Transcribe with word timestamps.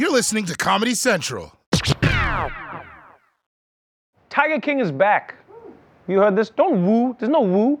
You're 0.00 0.10
listening 0.10 0.46
to 0.46 0.56
Comedy 0.56 0.94
Central. 0.94 1.52
Tiger 4.30 4.58
King 4.62 4.80
is 4.80 4.90
back. 4.90 5.34
You 6.08 6.20
heard 6.20 6.34
this? 6.34 6.48
Don't 6.48 6.86
woo. 6.86 7.14
There's 7.18 7.28
no 7.28 7.42
woo. 7.42 7.78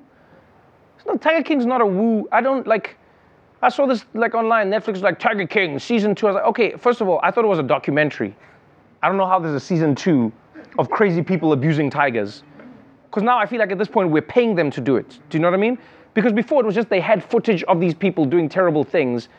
There's 0.96 1.06
no, 1.06 1.16
Tiger 1.16 1.42
King's 1.42 1.64
not 1.64 1.80
a 1.80 1.86
woo. 1.86 2.28
I 2.30 2.42
don't 2.42 2.66
like. 2.66 2.98
I 3.62 3.70
saw 3.70 3.86
this 3.86 4.04
like 4.12 4.34
online. 4.34 4.70
Netflix 4.70 5.00
like 5.00 5.18
Tiger 5.18 5.46
King 5.46 5.78
season 5.78 6.14
two. 6.14 6.26
I 6.26 6.32
was 6.32 6.34
like, 6.34 6.44
okay. 6.48 6.72
First 6.76 7.00
of 7.00 7.08
all, 7.08 7.20
I 7.22 7.30
thought 7.30 7.46
it 7.46 7.48
was 7.48 7.58
a 7.58 7.62
documentary. 7.62 8.36
I 9.02 9.08
don't 9.08 9.16
know 9.16 9.26
how 9.26 9.38
there's 9.38 9.54
a 9.54 9.58
season 9.58 9.94
two 9.94 10.30
of 10.78 10.90
crazy 10.90 11.22
people 11.22 11.54
abusing 11.54 11.88
tigers. 11.88 12.42
Because 13.08 13.22
now 13.22 13.38
I 13.38 13.46
feel 13.46 13.60
like 13.60 13.72
at 13.72 13.78
this 13.78 13.88
point 13.88 14.10
we're 14.10 14.20
paying 14.20 14.54
them 14.54 14.70
to 14.72 14.82
do 14.82 14.96
it. 14.96 15.18
Do 15.30 15.38
you 15.38 15.40
know 15.40 15.48
what 15.48 15.54
I 15.56 15.62
mean? 15.62 15.78
Because 16.12 16.34
before 16.34 16.60
it 16.60 16.66
was 16.66 16.74
just 16.74 16.90
they 16.90 17.00
had 17.00 17.24
footage 17.24 17.62
of 17.62 17.80
these 17.80 17.94
people 17.94 18.26
doing 18.26 18.46
terrible 18.46 18.84
things, 18.84 19.30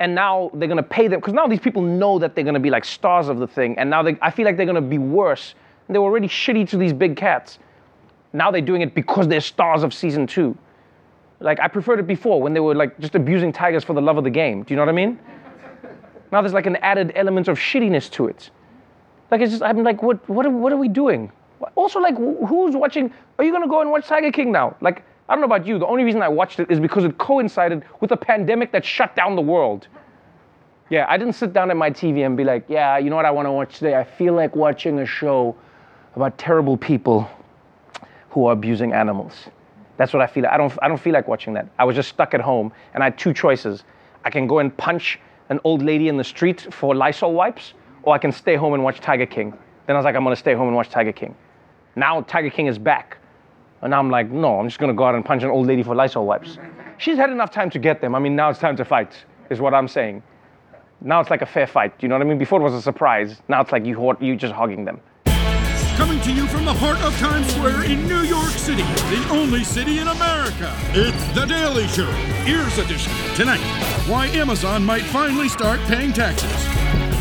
and 0.00 0.14
now 0.14 0.50
they're 0.54 0.68
gonna 0.68 0.82
pay 0.82 1.06
them. 1.06 1.20
Because 1.20 1.34
now 1.34 1.46
these 1.46 1.60
people 1.60 1.82
know 1.82 2.18
that 2.18 2.34
they're 2.34 2.44
gonna 2.44 2.58
be 2.58 2.70
like 2.70 2.84
stars 2.84 3.28
of 3.28 3.38
the 3.38 3.46
thing, 3.46 3.78
and 3.78 3.88
now 3.88 4.02
they, 4.02 4.16
I 4.20 4.30
feel 4.30 4.46
like 4.46 4.56
they're 4.56 4.66
gonna 4.66 4.80
be 4.80 4.98
worse. 4.98 5.54
They 5.88 5.98
were 5.98 6.04
already 6.04 6.28
shitty 6.28 6.68
to 6.70 6.76
these 6.76 6.92
big 6.92 7.16
cats. 7.16 7.58
Now 8.32 8.50
they're 8.50 8.60
doing 8.60 8.80
it 8.80 8.94
because 8.94 9.28
they're 9.28 9.40
stars 9.40 9.82
of 9.82 9.92
season 9.92 10.26
two. 10.26 10.56
Like 11.40 11.60
I 11.60 11.68
preferred 11.68 11.98
it 11.98 12.06
before 12.06 12.40
when 12.40 12.54
they 12.54 12.60
were 12.60 12.74
like 12.74 12.98
just 13.00 13.14
abusing 13.14 13.52
tigers 13.52 13.84
for 13.84 13.92
the 13.92 14.00
love 14.02 14.18
of 14.18 14.24
the 14.24 14.30
game. 14.30 14.62
Do 14.62 14.72
you 14.72 14.76
know 14.76 14.82
what 14.82 14.88
I 14.88 14.92
mean? 14.92 15.18
Now 16.32 16.40
there's 16.40 16.52
like 16.52 16.66
an 16.66 16.76
added 16.76 17.12
element 17.14 17.48
of 17.48 17.58
shittiness 17.58 18.10
to 18.12 18.28
it. 18.28 18.50
Like 19.30 19.40
it's 19.40 19.50
just 19.50 19.62
I'm 19.62 19.82
like 19.82 20.02
what 20.02 20.26
what 20.28 20.46
are, 20.46 20.50
what 20.50 20.72
are 20.72 20.76
we 20.76 20.88
doing? 20.88 21.32
Also 21.74 21.98
like 21.98 22.16
who's 22.16 22.76
watching? 22.76 23.12
Are 23.38 23.44
you 23.44 23.52
gonna 23.52 23.68
go 23.68 23.80
and 23.80 23.90
watch 23.90 24.06
Tiger 24.06 24.30
King 24.30 24.52
now? 24.52 24.76
Like 24.80 25.02
I 25.28 25.34
don't 25.34 25.40
know 25.40 25.46
about 25.46 25.66
you. 25.66 25.78
The 25.78 25.86
only 25.86 26.04
reason 26.04 26.22
I 26.22 26.28
watched 26.28 26.60
it 26.60 26.70
is 26.70 26.80
because 26.80 27.04
it 27.04 27.16
coincided 27.18 27.84
with 28.00 28.12
a 28.12 28.16
pandemic 28.16 28.72
that 28.72 28.84
shut 28.84 29.14
down 29.14 29.36
the 29.36 29.42
world. 29.42 29.88
Yeah, 30.90 31.06
I 31.08 31.16
didn't 31.16 31.34
sit 31.34 31.52
down 31.52 31.70
at 31.70 31.76
my 31.76 31.88
TV 31.88 32.26
and 32.26 32.36
be 32.36 32.42
like, 32.42 32.64
yeah, 32.68 32.98
you 32.98 33.10
know 33.10 33.16
what 33.16 33.24
I 33.24 33.30
want 33.30 33.46
to 33.46 33.52
watch 33.52 33.78
today? 33.78 33.94
I 33.94 34.02
feel 34.02 34.34
like 34.34 34.56
watching 34.56 34.98
a 34.98 35.06
show 35.06 35.56
about 36.16 36.36
terrible 36.36 36.76
people 36.76 37.30
who 38.30 38.46
are 38.46 38.52
abusing 38.52 38.92
animals. 38.92 39.32
That's 39.98 40.12
what 40.12 40.20
I 40.20 40.26
feel. 40.26 40.46
I 40.46 40.56
don't, 40.56 40.76
I 40.82 40.88
don't 40.88 41.00
feel 41.00 41.12
like 41.12 41.28
watching 41.28 41.54
that. 41.54 41.68
I 41.78 41.84
was 41.84 41.94
just 41.94 42.08
stuck 42.08 42.34
at 42.34 42.40
home 42.40 42.72
and 42.92 43.04
I 43.04 43.06
had 43.06 43.18
two 43.18 43.32
choices. 43.32 43.84
I 44.24 44.30
can 44.30 44.48
go 44.48 44.58
and 44.58 44.76
punch 44.76 45.20
an 45.48 45.60
old 45.62 45.80
lady 45.80 46.08
in 46.08 46.16
the 46.16 46.24
street 46.24 46.66
for 46.74 46.92
Lysol 46.92 47.34
wipes, 47.34 47.74
or 48.02 48.14
I 48.14 48.18
can 48.18 48.32
stay 48.32 48.56
home 48.56 48.74
and 48.74 48.82
watch 48.82 48.98
Tiger 48.98 49.26
King. 49.26 49.52
Then 49.86 49.94
I 49.94 49.98
was 49.98 50.04
like, 50.04 50.16
I'm 50.16 50.24
gonna 50.24 50.34
stay 50.34 50.54
home 50.54 50.66
and 50.66 50.76
watch 50.76 50.90
Tiger 50.90 51.12
King. 51.12 51.36
Now 51.94 52.20
Tiger 52.22 52.50
King 52.50 52.66
is 52.66 52.78
back. 52.78 53.18
And 53.82 53.94
I'm 53.94 54.10
like, 54.10 54.28
no, 54.28 54.58
I'm 54.58 54.66
just 54.66 54.80
gonna 54.80 54.94
go 54.94 55.04
out 55.04 55.14
and 55.14 55.24
punch 55.24 55.44
an 55.44 55.50
old 55.50 55.68
lady 55.68 55.84
for 55.84 55.94
Lysol 55.94 56.26
wipes. 56.26 56.58
She's 56.98 57.16
had 57.16 57.30
enough 57.30 57.52
time 57.52 57.70
to 57.70 57.78
get 57.78 58.00
them. 58.00 58.16
I 58.16 58.18
mean, 58.18 58.34
now 58.34 58.50
it's 58.50 58.58
time 58.58 58.76
to 58.76 58.84
fight, 58.84 59.12
is 59.50 59.60
what 59.60 59.72
I'm 59.72 59.86
saying. 59.86 60.22
Now 61.02 61.20
it's 61.20 61.30
like 61.30 61.42
a 61.42 61.46
fair 61.46 61.66
fight. 61.66 61.94
You 62.00 62.08
know 62.08 62.16
what 62.16 62.26
I 62.26 62.28
mean? 62.28 62.38
Before 62.38 62.60
it 62.60 62.64
was 62.64 62.74
a 62.74 62.82
surprise. 62.82 63.40
Now 63.48 63.60
it's 63.62 63.72
like 63.72 63.84
you, 63.86 63.96
ho- 63.96 64.16
you 64.20 64.36
just 64.36 64.52
hogging 64.52 64.84
them. 64.84 65.00
Coming 65.96 66.20
to 66.22 66.32
you 66.32 66.46
from 66.46 66.64
the 66.64 66.72
heart 66.72 66.98
of 67.02 67.16
Times 67.18 67.52
Square 67.54 67.84
in 67.84 68.06
New 68.08 68.20
York 68.22 68.50
City, 68.52 68.82
the 68.82 69.26
only 69.30 69.64
city 69.64 69.98
in 69.98 70.08
America. 70.08 70.74
It's 70.92 71.34
The 71.34 71.44
Daily 71.46 71.86
Show, 71.88 72.08
Ears 72.46 72.78
Edition. 72.78 73.12
Tonight, 73.34 73.60
why 74.08 74.26
Amazon 74.28 74.84
might 74.84 75.02
finally 75.02 75.48
start 75.48 75.78
paying 75.80 76.12
taxes. 76.12 76.50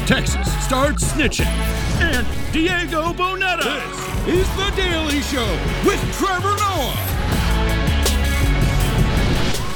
Texas 0.07 0.47
starts 0.63 1.03
snitching. 1.11 1.45
And 2.01 2.25
Diego 2.53 3.11
Boneta. 3.13 3.63
This 4.25 4.39
is 4.47 4.55
The 4.55 4.71
Daily 4.75 5.19
Show 5.21 5.47
with 5.85 5.99
Trevor 6.17 6.55
Noah. 6.55 6.95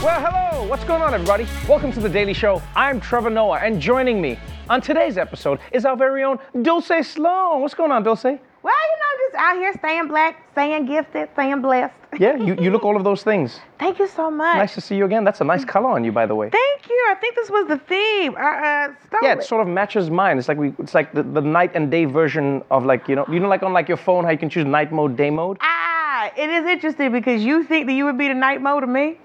Well, 0.01 0.19
hello. 0.21 0.52
What's 0.73 0.85
going 0.85 1.03
on, 1.03 1.13
everybody? 1.13 1.45
Welcome 1.69 1.91
to 1.91 1.99
the 1.99 2.09
Daily 2.09 2.33
Show. 2.33 2.59
I'm 2.75 2.99
Trevor 2.99 3.29
Noah, 3.29 3.59
and 3.59 3.79
joining 3.79 4.19
me 4.19 4.39
on 4.71 4.81
today's 4.81 5.19
episode 5.19 5.59
is 5.71 5.85
our 5.85 5.95
very 5.95 6.23
own 6.23 6.39
Dulce 6.63 7.07
Sloan. 7.07 7.61
What's 7.61 7.75
going 7.75 7.91
on, 7.91 8.01
Dulce? 8.01 8.23
Well, 8.23 8.33
you 8.33 8.97
know, 8.97 9.23
just 9.23 9.35
out 9.35 9.55
here 9.57 9.71
staying 9.77 10.07
black, 10.07 10.43
staying 10.53 10.87
gifted, 10.87 11.29
staying 11.33 11.61
blessed. 11.61 11.93
Yeah, 12.17 12.37
you, 12.37 12.55
you 12.59 12.71
look 12.71 12.83
all 12.85 12.97
of 12.97 13.03
those 13.03 13.21
things. 13.21 13.59
Thank 13.77 13.99
you 13.99 14.07
so 14.07 14.31
much. 14.31 14.55
Nice 14.55 14.73
to 14.73 14.81
see 14.81 14.95
you 14.95 15.05
again. 15.05 15.23
That's 15.23 15.41
a 15.41 15.43
nice 15.43 15.63
color 15.63 15.91
on 15.91 16.03
you, 16.03 16.11
by 16.11 16.25
the 16.25 16.33
way. 16.33 16.49
Thank 16.49 16.89
you. 16.89 17.07
I 17.11 17.15
think 17.21 17.35
this 17.35 17.51
was 17.51 17.67
the 17.67 17.77
theme. 17.77 18.33
Uh, 18.35 18.39
uh, 18.39 18.93
Yeah, 19.21 19.33
it 19.33 19.39
it. 19.41 19.43
sort 19.43 19.61
of 19.61 19.71
matches 19.71 20.09
mine. 20.09 20.39
It's 20.39 20.47
like 20.47 20.57
we, 20.57 20.73
it's 20.79 20.95
like 20.95 21.13
the, 21.13 21.21
the 21.21 21.41
night 21.41 21.75
and 21.75 21.91
day 21.91 22.05
version 22.05 22.63
of 22.71 22.83
like 22.83 23.07
you 23.07 23.15
know, 23.15 23.25
you 23.31 23.39
know, 23.39 23.47
like 23.47 23.61
on 23.61 23.73
like 23.73 23.87
your 23.87 23.97
phone, 23.97 24.23
how 24.23 24.31
you 24.31 24.39
can 24.39 24.49
choose 24.49 24.65
night 24.65 24.91
mode, 24.91 25.15
day 25.15 25.29
mode. 25.29 25.57
Ah, 25.61 26.31
it 26.35 26.49
is 26.49 26.65
interesting 26.65 27.11
because 27.11 27.43
you 27.43 27.63
think 27.63 27.85
that 27.85 27.93
you 27.93 28.05
would 28.05 28.17
be 28.17 28.27
the 28.27 28.33
night 28.33 28.59
mode 28.59 28.81
of 28.81 28.89
me. 28.89 29.19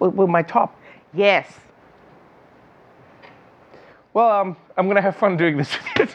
With, 0.00 0.14
with 0.14 0.28
my 0.28 0.42
top. 0.42 0.76
Yes. 1.14 1.46
Well, 4.12 4.28
um, 4.28 4.56
I'm 4.76 4.88
gonna 4.88 5.00
have 5.00 5.14
fun 5.14 5.36
doing 5.36 5.56
this. 5.56 5.70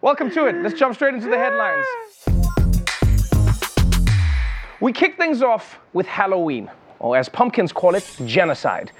Welcome 0.00 0.32
to 0.32 0.46
it. 0.46 0.56
Let's 0.56 0.76
jump 0.76 0.96
straight 0.96 1.14
into 1.14 1.28
the 1.28 1.38
headlines. 1.38 1.86
We 4.80 4.92
kick 4.92 5.16
things 5.16 5.42
off 5.42 5.78
with 5.92 6.06
Halloween, 6.06 6.68
or 6.98 7.16
as 7.16 7.28
pumpkins 7.28 7.72
call 7.72 7.94
it, 7.94 8.16
genocide. 8.26 8.90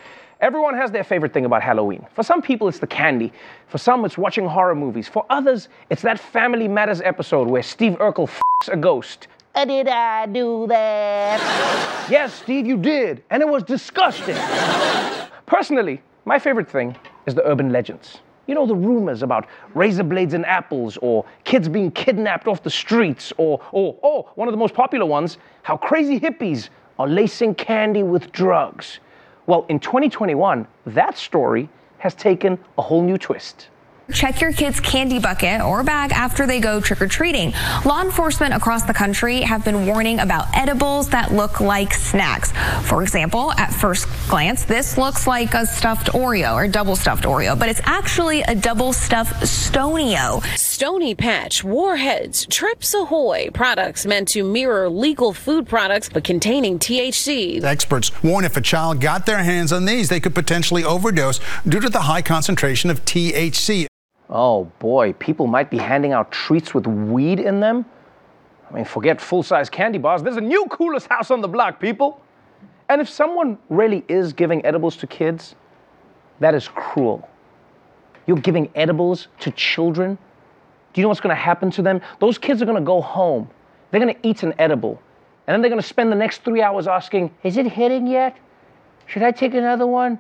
Everyone 0.41 0.77
has 0.77 0.93
their 0.93 1.03
favorite 1.03 1.33
thing 1.33 1.45
about 1.45 1.63
Halloween. 1.63 2.07
For 2.15 2.23
some 2.23 2.41
people, 2.43 2.69
it's 2.69 2.79
the 2.79 2.87
candy. 2.87 3.33
For 3.67 3.79
some, 3.79 4.05
it's 4.05 4.17
watching 4.17 4.47
horror 4.47 4.77
movies. 4.77 5.09
For 5.09 5.27
others, 5.31 5.69
it's 5.91 6.03
that 6.03 6.21
Family 6.21 6.69
Matters 6.69 7.01
episode 7.01 7.49
where 7.49 7.63
Steve 7.65 7.95
Urkel 7.95 8.29
f***s 8.29 8.69
a 8.69 8.77
ghost. 8.77 9.27
Uh, 9.55 9.67
Did 9.67 9.89
I 9.89 10.27
do 10.27 10.67
that? 10.69 12.09
yes, 12.11 12.33
Steve, 12.33 12.67
you 12.67 12.79
did, 12.79 13.23
and 13.29 13.43
it 13.43 13.49
was 13.49 13.63
disgusting. 13.63 14.37
Personally, 15.45 16.01
my 16.25 16.39
favorite 16.39 16.71
thing 16.71 16.97
is 17.27 17.35
the 17.35 17.47
urban 17.47 17.71
legends. 17.71 18.21
You 18.47 18.55
know, 18.55 18.67
the 18.67 18.75
rumors 18.75 19.23
about 19.23 19.47
razor 19.75 20.05
blades 20.05 20.33
and 20.33 20.47
apples, 20.47 20.97
or 21.03 21.27
kids 21.45 21.69
being 21.69 21.91
kidnapped 21.91 22.49
off 22.49 22.63
the 22.63 22.71
streets, 22.71 23.31
or, 23.37 23.61
or, 23.73 23.97
or, 24.01 24.31
one 24.37 24.49
of 24.49 24.53
the 24.53 24.59
most 24.59 24.73
popular 24.75 25.05
ones, 25.05 25.37
how 25.63 25.77
crazy 25.77 26.19
hippies 26.19 26.71
are 26.99 27.07
lacing 27.07 27.55
candy 27.55 28.03
with 28.03 28.33
drugs. 28.33 29.01
Well, 29.47 29.67
in 29.69 29.79
2021, 29.79 30.67
that 30.87 31.19
story 31.19 31.69
has 31.99 32.15
taken 32.15 32.59
a 32.79 32.83
whole 32.83 33.03
new 33.03 33.19
twist. 33.19 33.69
Check 34.13 34.41
your 34.41 34.53
kid's 34.53 34.79
candy 34.81 35.19
bucket 35.19 35.61
or 35.61 35.83
bag 35.83 36.13
after 36.13 36.47
they 36.47 36.61
go 36.61 36.81
trick 36.81 37.01
or 37.01 37.09
treating. 37.09 37.53
Law 37.85 38.03
enforcement 38.03 38.55
across 38.55 38.85
the 38.85 38.95
country 38.95 39.41
have 39.41 39.65
been 39.65 39.87
warning 39.87 40.21
about 40.21 40.47
edibles 40.55 41.09
that 41.11 41.33
look 41.33 41.61
like 41.61 41.95
snacks. 41.95 42.53
For 42.89 43.03
example, 43.03 43.53
at 43.53 43.73
first 43.73 44.07
glance, 44.29 44.65
this 44.65 44.99
looks 44.99 45.27
like 45.27 45.55
a 45.55 45.67
stuffed 45.67 46.09
Oreo 46.09 46.55
or 46.55 46.69
double 46.69 46.95
stuffed 46.97 47.25
Oreo, 47.25 47.59
but 47.59 47.69
it's 47.69 47.81
actually 47.85 48.43
a 48.43 48.55
double 48.55 48.93
stuffed 48.93 49.47
Stonio. 49.47 50.41
Stony 50.57 51.15
Patch, 51.15 51.65
Warheads, 51.65 52.47
Trips 52.47 52.95
Ahoy, 52.95 53.51
products 53.55 54.05
meant 54.05 54.29
to 54.29 54.45
mirror 54.45 54.89
legal 54.89 55.33
food 55.33 55.67
products 55.67 56.09
but 56.09 56.25
containing 56.25 56.79
THC. 56.79 57.63
Experts 57.63 58.23
warn 58.23 58.45
if 58.45 58.57
a 58.57 58.61
child 58.61 59.01
got 59.01 59.27
their 59.27 59.39
hands 59.39 59.73
on 59.73 59.85
these, 59.85 60.09
they 60.09 60.21
could 60.21 60.35
potentially 60.35 60.85
overdose 60.85 61.41
due 61.67 61.81
to 61.81 61.89
the 61.89 62.03
high 62.03 62.23
concentration 62.23 62.91
of 62.91 63.05
THC. 63.05 63.87
Oh 64.35 64.65
boy, 64.79 65.13
people 65.13 65.47
might 65.47 65.71
be 65.71 65.77
handing 65.77 66.13
out 66.13 66.33
treats 66.33 66.73
with 66.73 66.87
weed 66.87 67.39
in 67.39 67.61
them. 67.61 67.85
I 68.71 68.75
mean, 68.75 68.85
forget 68.87 69.21
full 69.21 69.43
size 69.43 69.69
candy 69.69 69.99
bars. 69.99 70.23
There's 70.23 70.39
a 70.39 70.41
new 70.41 70.65
coolest 70.71 71.07
house 71.09 71.31
on 71.31 71.43
the 71.43 71.49
block, 71.49 71.79
people. 71.79 72.23
And 72.89 73.03
if 73.03 73.11
someone 73.11 73.59
really 73.69 74.05
is 74.09 74.33
giving 74.33 74.65
edibles 74.65 74.97
to 74.97 75.07
kids, 75.07 75.55
that 76.41 76.55
is 76.55 76.67
cruel. 76.69 77.29
You're 78.27 78.39
giving 78.39 78.71
edibles 78.75 79.29
to 79.41 79.51
children. 79.51 80.17
Do 80.93 81.01
you 81.01 81.03
know 81.03 81.09
what's 81.09 81.21
going 81.21 81.37
to 81.37 81.41
happen 81.41 81.71
to 81.73 81.83
them? 81.83 82.01
Those 82.19 82.39
kids 82.39 82.63
are 82.63 82.65
going 82.65 82.79
to 82.79 82.85
go 82.85 83.03
home. 83.03 83.51
They're 83.91 84.01
going 84.01 84.15
to 84.15 84.27
eat 84.27 84.43
an 84.43 84.55
edible. 84.59 85.01
And 85.47 85.55
then 85.55 85.61
they're 85.61 85.71
going 85.71 85.81
to 85.81 85.87
spend 85.87 86.11
the 86.11 86.17
next 86.17 86.43
three 86.43 86.63
hours 86.63 86.87
asking, 86.87 87.35
Is 87.43 87.59
it 87.59 87.67
hitting 87.67 88.07
yet? 88.07 88.39
Should 89.07 89.23
I 89.23 89.31
take 89.31 89.53
another 89.53 89.87
one? 89.87 90.19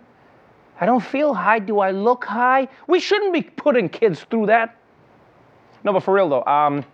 I 0.82 0.84
don't 0.84 0.98
feel 0.98 1.32
high. 1.32 1.60
Do 1.60 1.78
I 1.78 1.92
look 1.92 2.24
high? 2.24 2.66
We 2.88 2.98
shouldn't 2.98 3.32
be 3.32 3.42
putting 3.42 3.88
kids 3.88 4.26
through 4.28 4.46
that. 4.46 4.76
No, 5.84 5.92
but 5.92 6.02
for 6.02 6.12
real 6.12 6.28
though, 6.28 6.44
um, 6.44 6.84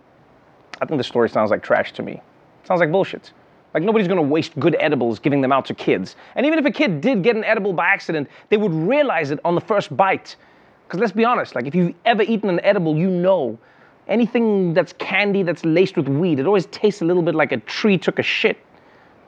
I 0.79 0.85
think 0.85 0.99
the 0.99 1.03
story 1.03 1.27
sounds 1.27 1.49
like 1.49 1.63
trash 1.63 1.91
to 1.93 2.03
me. 2.03 2.21
sounds 2.65 2.81
like 2.81 2.91
bullshit. 2.91 3.31
Like 3.73 3.81
nobody's 3.81 4.07
gonna 4.07 4.21
waste 4.21 4.59
good 4.59 4.75
edibles 4.79 5.17
giving 5.17 5.41
them 5.41 5.51
out 5.51 5.65
to 5.65 5.73
kids. 5.73 6.17
And 6.35 6.45
even 6.45 6.59
if 6.59 6.65
a 6.65 6.71
kid 6.71 7.01
did 7.01 7.23
get 7.23 7.35
an 7.35 7.43
edible 7.43 7.73
by 7.73 7.87
accident, 7.87 8.29
they 8.49 8.57
would 8.57 8.75
realize 8.75 9.31
it 9.31 9.39
on 9.43 9.55
the 9.55 9.61
first 9.61 9.97
bite. 9.97 10.35
Because 10.85 10.99
let's 10.99 11.11
be 11.11 11.25
honest, 11.25 11.55
like 11.55 11.65
if 11.65 11.73
you've 11.73 11.95
ever 12.05 12.21
eaten 12.21 12.47
an 12.47 12.59
edible, 12.59 12.95
you 12.95 13.09
know 13.09 13.57
anything 14.07 14.71
that's 14.75 14.93
candy 14.93 15.41
that's 15.41 15.65
laced 15.65 15.97
with 15.97 16.07
weed, 16.07 16.39
it 16.39 16.45
always 16.45 16.67
tastes 16.67 17.01
a 17.01 17.05
little 17.05 17.23
bit 17.23 17.33
like 17.33 17.51
a 17.53 17.57
tree 17.57 17.97
took 17.97 18.19
a 18.19 18.23
shit. 18.23 18.59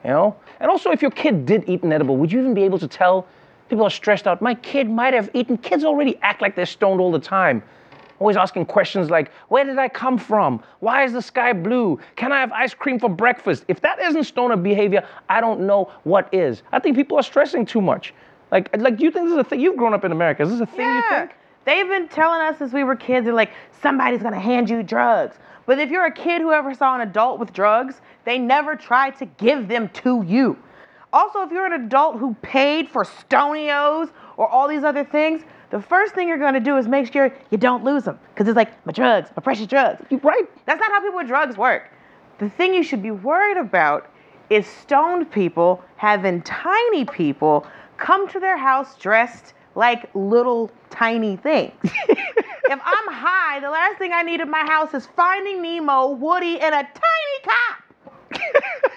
You 0.04 0.10
know? 0.10 0.36
And 0.60 0.70
also, 0.70 0.92
if 0.92 1.02
your 1.02 1.10
kid 1.10 1.46
did 1.46 1.68
eat 1.68 1.82
an 1.82 1.92
edible, 1.92 2.16
would 2.16 2.30
you 2.30 2.38
even 2.38 2.54
be 2.54 2.62
able 2.62 2.78
to 2.78 2.86
tell? 2.86 3.26
People 3.72 3.86
are 3.86 3.90
stressed 3.90 4.26
out. 4.26 4.42
My 4.42 4.54
kid 4.54 4.90
might 4.90 5.14
have 5.14 5.30
eaten. 5.32 5.56
Kids 5.56 5.82
already 5.82 6.18
act 6.20 6.42
like 6.42 6.54
they're 6.54 6.66
stoned 6.66 7.00
all 7.00 7.10
the 7.10 7.18
time. 7.18 7.62
Always 8.18 8.36
asking 8.36 8.66
questions 8.66 9.08
like, 9.08 9.32
Where 9.48 9.64
did 9.64 9.78
I 9.78 9.88
come 9.88 10.18
from? 10.18 10.62
Why 10.80 11.04
is 11.04 11.14
the 11.14 11.22
sky 11.22 11.54
blue? 11.54 11.98
Can 12.14 12.32
I 12.32 12.40
have 12.40 12.52
ice 12.52 12.74
cream 12.74 13.00
for 13.00 13.08
breakfast? 13.08 13.64
If 13.68 13.80
that 13.80 13.98
isn't 13.98 14.24
stoner 14.24 14.58
behavior, 14.58 15.08
I 15.30 15.40
don't 15.40 15.60
know 15.60 15.90
what 16.04 16.28
is. 16.34 16.62
I 16.70 16.80
think 16.80 16.96
people 16.96 17.16
are 17.16 17.22
stressing 17.22 17.64
too 17.64 17.80
much. 17.80 18.12
Like, 18.50 18.68
like, 18.76 18.98
do 18.98 19.04
you 19.06 19.10
think 19.10 19.24
this 19.24 19.32
is 19.32 19.38
a 19.38 19.44
thing? 19.44 19.60
You've 19.60 19.78
grown 19.78 19.94
up 19.94 20.04
in 20.04 20.12
America. 20.12 20.42
Is 20.42 20.50
this 20.50 20.60
a 20.60 20.66
thing 20.66 20.84
you 20.86 20.92
Yeah. 20.96 21.20
think? 21.20 21.30
They've 21.64 21.88
been 21.88 22.08
telling 22.08 22.42
us 22.42 22.58
since 22.58 22.74
we 22.74 22.84
were 22.84 22.94
kids, 22.94 23.24
they're 23.24 23.32
like, 23.32 23.52
somebody's 23.80 24.22
gonna 24.22 24.38
hand 24.38 24.68
you 24.68 24.82
drugs. 24.82 25.38
But 25.64 25.78
if 25.78 25.90
you're 25.90 26.04
a 26.04 26.12
kid 26.12 26.42
who 26.42 26.52
ever 26.52 26.74
saw 26.74 26.94
an 26.94 27.00
adult 27.00 27.38
with 27.38 27.54
drugs, 27.54 28.02
they 28.26 28.38
never 28.38 28.76
tried 28.76 29.16
to 29.16 29.24
give 29.24 29.66
them 29.66 29.88
to 30.04 30.22
you. 30.26 30.58
Also, 31.12 31.42
if 31.42 31.50
you're 31.50 31.66
an 31.66 31.84
adult 31.84 32.16
who 32.16 32.34
paid 32.42 32.88
for 32.88 33.04
Stonios 33.04 34.10
or 34.36 34.48
all 34.48 34.66
these 34.66 34.82
other 34.84 35.04
things, 35.04 35.42
the 35.70 35.80
first 35.80 36.14
thing 36.14 36.26
you're 36.26 36.38
gonna 36.38 36.60
do 36.60 36.76
is 36.76 36.88
make 36.88 37.12
sure 37.12 37.32
you 37.50 37.58
don't 37.58 37.84
lose 37.84 38.04
them. 38.04 38.18
Because 38.28 38.48
it's 38.48 38.56
like, 38.56 38.84
my 38.86 38.92
drugs, 38.92 39.30
my 39.36 39.42
precious 39.42 39.66
drugs. 39.66 40.02
Right. 40.22 40.44
That's 40.66 40.80
not 40.80 40.90
how 40.90 41.00
people 41.00 41.18
with 41.18 41.26
drugs 41.26 41.56
work. 41.56 41.90
The 42.38 42.48
thing 42.48 42.74
you 42.74 42.82
should 42.82 43.02
be 43.02 43.10
worried 43.10 43.58
about 43.58 44.10
is 44.50 44.66
stoned 44.66 45.30
people 45.30 45.82
having 45.96 46.42
tiny 46.42 47.04
people 47.04 47.66
come 47.96 48.28
to 48.28 48.40
their 48.40 48.56
house 48.56 48.96
dressed 48.98 49.54
like 49.74 50.10
little 50.14 50.70
tiny 50.90 51.36
things. 51.36 51.72
if 51.84 52.80
I'm 52.84 53.12
high, 53.12 53.60
the 53.60 53.70
last 53.70 53.98
thing 53.98 54.12
I 54.12 54.22
need 54.22 54.40
in 54.40 54.50
my 54.50 54.66
house 54.66 54.92
is 54.94 55.06
finding 55.16 55.62
Nemo, 55.62 56.08
Woody, 56.08 56.58
and 56.60 56.74
a 56.74 56.82
tiny 56.82 57.38
cop. 57.44 58.42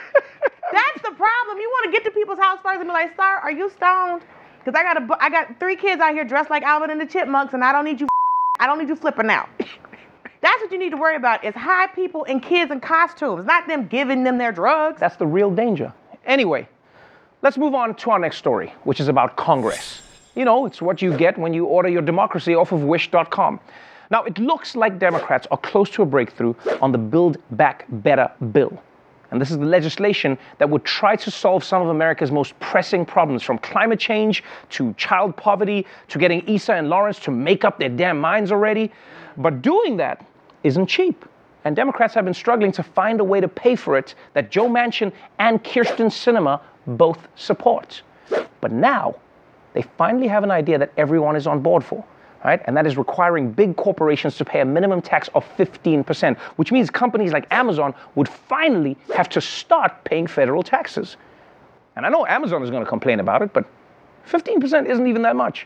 That's 0.75 1.01
the 1.03 1.15
problem. 1.15 1.57
You 1.57 1.69
want 1.69 1.85
to 1.85 1.91
get 1.91 2.03
to 2.03 2.11
people's 2.11 2.37
house 2.37 2.59
first 2.61 2.81
and 2.81 2.89
be 2.89 2.91
like, 2.91 3.15
"Sir, 3.15 3.39
are 3.43 3.51
you 3.51 3.69
stoned?" 3.69 4.23
Because 4.59 4.77
I 4.77 4.83
got 4.83 5.01
a, 5.01 5.23
I 5.23 5.29
got 5.29 5.57
three 5.57 5.77
kids 5.77 6.01
out 6.01 6.13
here 6.13 6.25
dressed 6.25 6.49
like 6.49 6.63
Alvin 6.63 6.89
and 6.89 6.99
the 6.99 7.05
Chipmunks, 7.05 7.53
and 7.53 7.63
I 7.63 7.71
don't 7.71 7.85
need 7.85 8.01
you. 8.01 8.07
I 8.59 8.67
don't 8.67 8.77
need 8.77 8.89
you 8.89 8.95
flipping 8.97 9.29
out. 9.29 9.47
That's 10.41 10.61
what 10.61 10.71
you 10.71 10.77
need 10.77 10.89
to 10.89 10.97
worry 10.97 11.15
about 11.15 11.45
is 11.45 11.55
high 11.55 11.87
people 11.87 12.25
and 12.25 12.43
kids 12.43 12.71
in 12.71 12.81
costumes, 12.81 13.45
not 13.45 13.67
them 13.67 13.87
giving 13.87 14.23
them 14.23 14.37
their 14.37 14.51
drugs. 14.51 14.99
That's 14.99 15.15
the 15.15 15.25
real 15.25 15.49
danger. 15.49 15.93
Anyway, 16.25 16.67
let's 17.41 17.57
move 17.57 17.73
on 17.73 17.95
to 17.95 18.11
our 18.11 18.19
next 18.19 18.37
story, 18.37 18.73
which 18.83 18.99
is 18.99 19.07
about 19.07 19.37
Congress. 19.37 20.01
You 20.35 20.43
know, 20.43 20.65
it's 20.65 20.81
what 20.81 21.01
you 21.01 21.17
get 21.17 21.37
when 21.37 21.53
you 21.53 21.65
order 21.65 21.87
your 21.87 22.01
democracy 22.01 22.53
off 22.53 22.73
of 22.73 22.83
wish.com. 22.83 23.59
Now, 24.11 24.23
it 24.23 24.37
looks 24.37 24.75
like 24.75 24.99
Democrats 24.99 25.47
are 25.51 25.57
close 25.57 25.89
to 25.91 26.03
a 26.03 26.05
breakthrough 26.05 26.53
on 26.81 26.91
the 26.91 26.97
Build 26.97 27.37
Back 27.51 27.85
Better 27.89 28.29
bill. 28.51 28.77
And 29.35 29.41
this 29.41 29.51
is 29.51 29.57
the 29.57 29.65
legislation 29.65 30.37
that 30.59 30.69
would 30.69 30.85
try 30.85 31.17
to 31.17 31.29
solve 31.29 31.61
some 31.61 31.81
of 31.81 31.89
America's 31.89 32.31
most 32.31 32.57
pressing 32.61 33.05
problems, 33.05 33.43
from 33.43 33.57
climate 33.57 33.99
change 33.99 34.45
to 34.69 34.93
child 34.93 35.35
poverty 35.35 35.85
to 36.07 36.17
getting 36.17 36.47
Issa 36.47 36.71
and 36.71 36.89
Lawrence 36.89 37.19
to 37.19 37.31
make 37.31 37.65
up 37.65 37.77
their 37.77 37.89
damn 37.89 38.17
minds 38.17 38.49
already. 38.49 38.93
But 39.35 39.61
doing 39.61 39.97
that 39.97 40.25
isn't 40.63 40.85
cheap. 40.85 41.25
And 41.65 41.75
Democrats 41.75 42.13
have 42.13 42.23
been 42.23 42.33
struggling 42.33 42.71
to 42.71 42.81
find 42.81 43.19
a 43.19 43.25
way 43.25 43.41
to 43.41 43.49
pay 43.49 43.75
for 43.75 43.97
it 43.97 44.15
that 44.35 44.51
Joe 44.51 44.69
Manchin 44.69 45.11
and 45.37 45.61
Kyrsten 45.65 46.07
Sinema 46.07 46.61
both 46.87 47.27
support. 47.35 48.03
But 48.61 48.71
now, 48.71 49.15
they 49.73 49.81
finally 49.81 50.29
have 50.29 50.45
an 50.45 50.51
idea 50.51 50.77
that 50.77 50.93
everyone 50.95 51.35
is 51.35 51.45
on 51.45 51.59
board 51.59 51.83
for, 51.83 52.05
right? 52.45 52.61
And 52.65 52.77
that 52.77 52.85
is 52.85 52.95
requiring 52.95 53.51
big 53.51 53.75
corporations 53.75 54.37
to 54.37 54.45
pay 54.45 54.61
a 54.61 54.65
minimum 54.65 55.01
tax 55.01 55.27
of 55.33 55.43
15%, 55.57 56.37
which 56.57 56.71
means 56.71 56.91
companies 56.91 57.33
like 57.33 57.47
Amazon 57.51 57.93
would 58.13 58.29
finally 58.29 58.95
have 59.15 59.27
to 59.29 59.41
start 59.41 60.03
paying 60.03 60.27
federal 60.27 60.61
taxes. 60.61 61.17
And 61.95 62.05
I 62.05 62.09
know 62.09 62.27
Amazon 62.27 62.61
is 62.61 62.69
going 62.69 62.83
to 62.83 62.89
complain 62.89 63.19
about 63.19 63.41
it, 63.41 63.51
but 63.51 63.65
15% 64.29 64.87
isn't 64.87 65.07
even 65.07 65.23
that 65.23 65.35
much. 65.35 65.65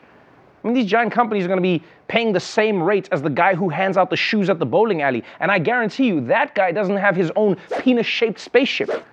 I 0.64 0.68
mean, 0.68 0.74
these 0.74 0.86
giant 0.86 1.12
companies 1.12 1.44
are 1.44 1.48
going 1.50 1.58
to 1.58 1.62
be 1.62 1.84
paying 2.08 2.32
the 2.32 2.40
same 2.40 2.82
rate 2.82 3.10
as 3.12 3.22
the 3.22 3.30
guy 3.30 3.56
who 3.56 3.68
hands 3.68 3.98
out 3.98 4.10
the 4.10 4.18
shoes 4.18 4.50
at 4.50 4.60
the 4.60 4.66
bowling 4.66 5.02
alley. 5.02 5.26
And 5.42 5.52
I 5.52 5.60
guarantee 5.60 6.08
you, 6.08 6.22
that 6.28 6.56
guy 6.56 6.72
doesn't 6.72 6.98
have 6.98 7.16
his 7.16 7.30
own 7.36 7.58
penis 7.80 8.06
shaped 8.06 8.40
spaceship. 8.40 9.06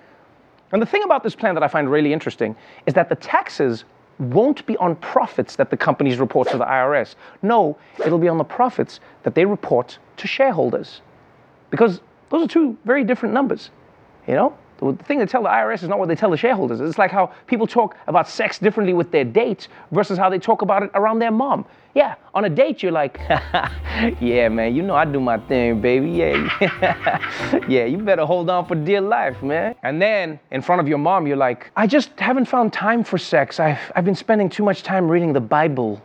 And 0.70 0.80
the 0.80 0.86
thing 0.86 1.02
about 1.02 1.24
this 1.24 1.34
plan 1.34 1.54
that 1.54 1.64
I 1.64 1.68
find 1.68 1.90
really 1.90 2.12
interesting 2.12 2.54
is 2.86 2.94
that 2.94 3.08
the 3.08 3.16
taxes 3.16 3.84
won't 4.18 4.64
be 4.66 4.76
on 4.78 4.96
profits 4.96 5.56
that 5.56 5.70
the 5.70 5.76
companies 5.76 6.18
report 6.18 6.48
to 6.50 6.58
the 6.58 6.64
IRS. 6.64 7.14
No, 7.42 7.78
it'll 8.04 8.18
be 8.18 8.28
on 8.28 8.38
the 8.38 8.44
profits 8.44 9.00
that 9.22 9.34
they 9.34 9.44
report 9.44 9.98
to 10.16 10.26
shareholders. 10.26 11.02
Because 11.70 12.00
those 12.30 12.44
are 12.44 12.48
two 12.48 12.76
very 12.84 13.04
different 13.04 13.34
numbers. 13.34 13.70
You 14.26 14.34
know? 14.34 14.56
The 14.78 14.92
thing 15.04 15.18
they 15.18 15.26
tell 15.26 15.42
the 15.42 15.48
IRS 15.48 15.82
is 15.82 15.88
not 15.88 15.98
what 15.98 16.08
they 16.08 16.14
tell 16.14 16.30
the 16.30 16.36
shareholders. 16.36 16.80
It's 16.80 16.98
like 16.98 17.10
how 17.10 17.32
people 17.46 17.66
talk 17.66 17.96
about 18.06 18.28
sex 18.28 18.58
differently 18.58 18.92
with 18.92 19.10
their 19.10 19.24
dates 19.24 19.68
versus 19.90 20.18
how 20.18 20.28
they 20.28 20.38
talk 20.38 20.62
about 20.62 20.82
it 20.82 20.90
around 20.94 21.18
their 21.18 21.30
mom. 21.30 21.64
Yeah, 21.96 22.16
on 22.34 22.44
a 22.44 22.50
date, 22.50 22.82
you're 22.82 22.92
like, 22.92 23.18
yeah, 24.20 24.50
man, 24.50 24.76
you 24.76 24.82
know 24.82 24.94
I 24.94 25.06
do 25.06 25.18
my 25.18 25.38
thing, 25.38 25.80
baby. 25.80 26.10
Yeah, 26.10 27.58
yeah, 27.68 27.86
you 27.86 27.96
better 27.96 28.26
hold 28.26 28.50
on 28.50 28.66
for 28.66 28.74
dear 28.74 29.00
life, 29.00 29.42
man. 29.42 29.74
And 29.82 30.02
then 30.02 30.38
in 30.50 30.60
front 30.60 30.82
of 30.82 30.88
your 30.88 30.98
mom, 30.98 31.26
you're 31.26 31.38
like, 31.38 31.70
I 31.74 31.86
just 31.86 32.10
haven't 32.20 32.44
found 32.44 32.74
time 32.74 33.02
for 33.02 33.16
sex. 33.16 33.58
I've, 33.58 33.80
I've 33.96 34.04
been 34.04 34.14
spending 34.14 34.50
too 34.50 34.62
much 34.62 34.82
time 34.82 35.08
reading 35.10 35.32
the 35.32 35.40
Bible. 35.40 36.02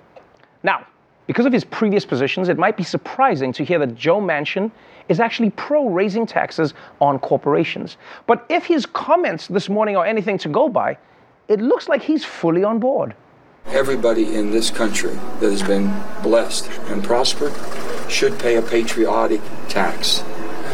Now, 0.63 0.87
because 1.27 1.45
of 1.45 1.51
his 1.51 1.65
previous 1.65 2.05
positions, 2.05 2.47
it 2.47 2.57
might 2.57 2.77
be 2.77 2.83
surprising 2.83 3.51
to 3.51 3.65
hear 3.65 3.77
that 3.79 3.93
Joe 3.93 4.21
Manchin 4.21 4.71
is 5.09 5.19
actually 5.19 5.49
pro 5.49 5.89
raising 5.89 6.25
taxes 6.25 6.73
on 7.01 7.19
corporations. 7.19 7.97
But 8.27 8.45
if 8.47 8.63
his 8.63 8.85
comments 8.85 9.49
this 9.49 9.67
morning 9.67 9.97
are 9.97 10.05
anything 10.05 10.37
to 10.37 10.47
go 10.47 10.69
by, 10.69 10.97
it 11.49 11.59
looks 11.59 11.89
like 11.89 12.01
he's 12.01 12.23
fully 12.23 12.63
on 12.63 12.79
board. 12.79 13.13
Everybody 13.81 14.35
in 14.35 14.51
this 14.51 14.69
country 14.69 15.15
that 15.39 15.49
has 15.49 15.63
been 15.63 15.91
blessed 16.21 16.69
and 16.89 17.03
prospered 17.03 17.51
should 18.11 18.37
pay 18.37 18.57
a 18.57 18.61
patriotic 18.61 19.41
tax. 19.69 20.23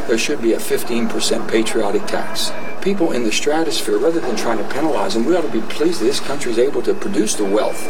There 0.08 0.18
should 0.18 0.42
be 0.42 0.54
a 0.54 0.58
15% 0.58 1.50
patriotic 1.50 2.06
tax. 2.06 2.52
People 2.82 3.12
in 3.12 3.24
the 3.24 3.32
stratosphere, 3.32 3.98
rather 3.98 4.20
than 4.20 4.36
trying 4.36 4.58
to 4.58 4.74
penalize 4.74 5.14
them, 5.14 5.26
we 5.26 5.38
ought 5.38 5.44
to 5.44 5.52
be 5.52 5.62
pleased 5.62 6.02
that 6.02 6.06
this 6.06 6.20
country 6.20 6.52
is 6.52 6.60
able 6.60 6.82
to 6.82 6.94
produce 6.94 7.36
the 7.36 7.46
wealth. 7.46 7.82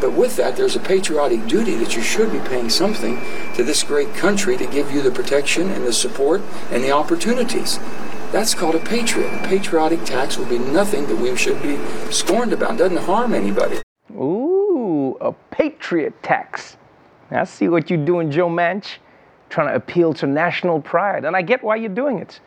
But 0.00 0.12
with 0.12 0.36
that, 0.36 0.56
there's 0.56 0.76
a 0.76 0.80
patriotic 0.80 1.46
duty 1.46 1.76
that 1.76 1.96
you 1.96 2.02
should 2.02 2.32
be 2.32 2.40
paying 2.40 2.68
something 2.68 3.22
to 3.54 3.62
this 3.62 3.82
great 3.82 4.14
country 4.14 4.56
to 4.56 4.66
give 4.66 4.90
you 4.90 5.00
the 5.00 5.10
protection 5.10 5.70
and 5.70 5.86
the 5.86 5.92
support 5.92 6.42
and 6.70 6.82
the 6.82 6.90
opportunities. 6.90 7.78
That's 8.32 8.54
called 8.54 8.74
a 8.74 8.80
patriot. 8.80 9.32
A 9.32 9.46
patriotic 9.46 10.04
tax 10.04 10.36
will 10.36 10.46
be 10.46 10.58
nothing 10.58 11.06
that 11.06 11.16
we 11.16 11.36
should 11.36 11.62
be 11.62 11.78
scorned 12.10 12.52
about. 12.52 12.74
It 12.74 12.78
doesn't 12.78 13.04
harm 13.04 13.32
anybody. 13.32 13.83
Ooh, 14.12 15.16
a 15.20 15.32
patriot 15.50 16.20
tax. 16.22 16.76
I 17.30 17.44
see 17.44 17.68
what 17.68 17.90
you're 17.90 18.04
doing, 18.04 18.30
Joe 18.30 18.48
Manch, 18.48 18.98
trying 19.48 19.68
to 19.68 19.74
appeal 19.74 20.12
to 20.14 20.26
national 20.26 20.80
pride. 20.80 21.24
And 21.24 21.34
I 21.34 21.42
get 21.42 21.62
why 21.64 21.76
you're 21.76 21.88
doing 21.88 22.18
it. 22.18 22.40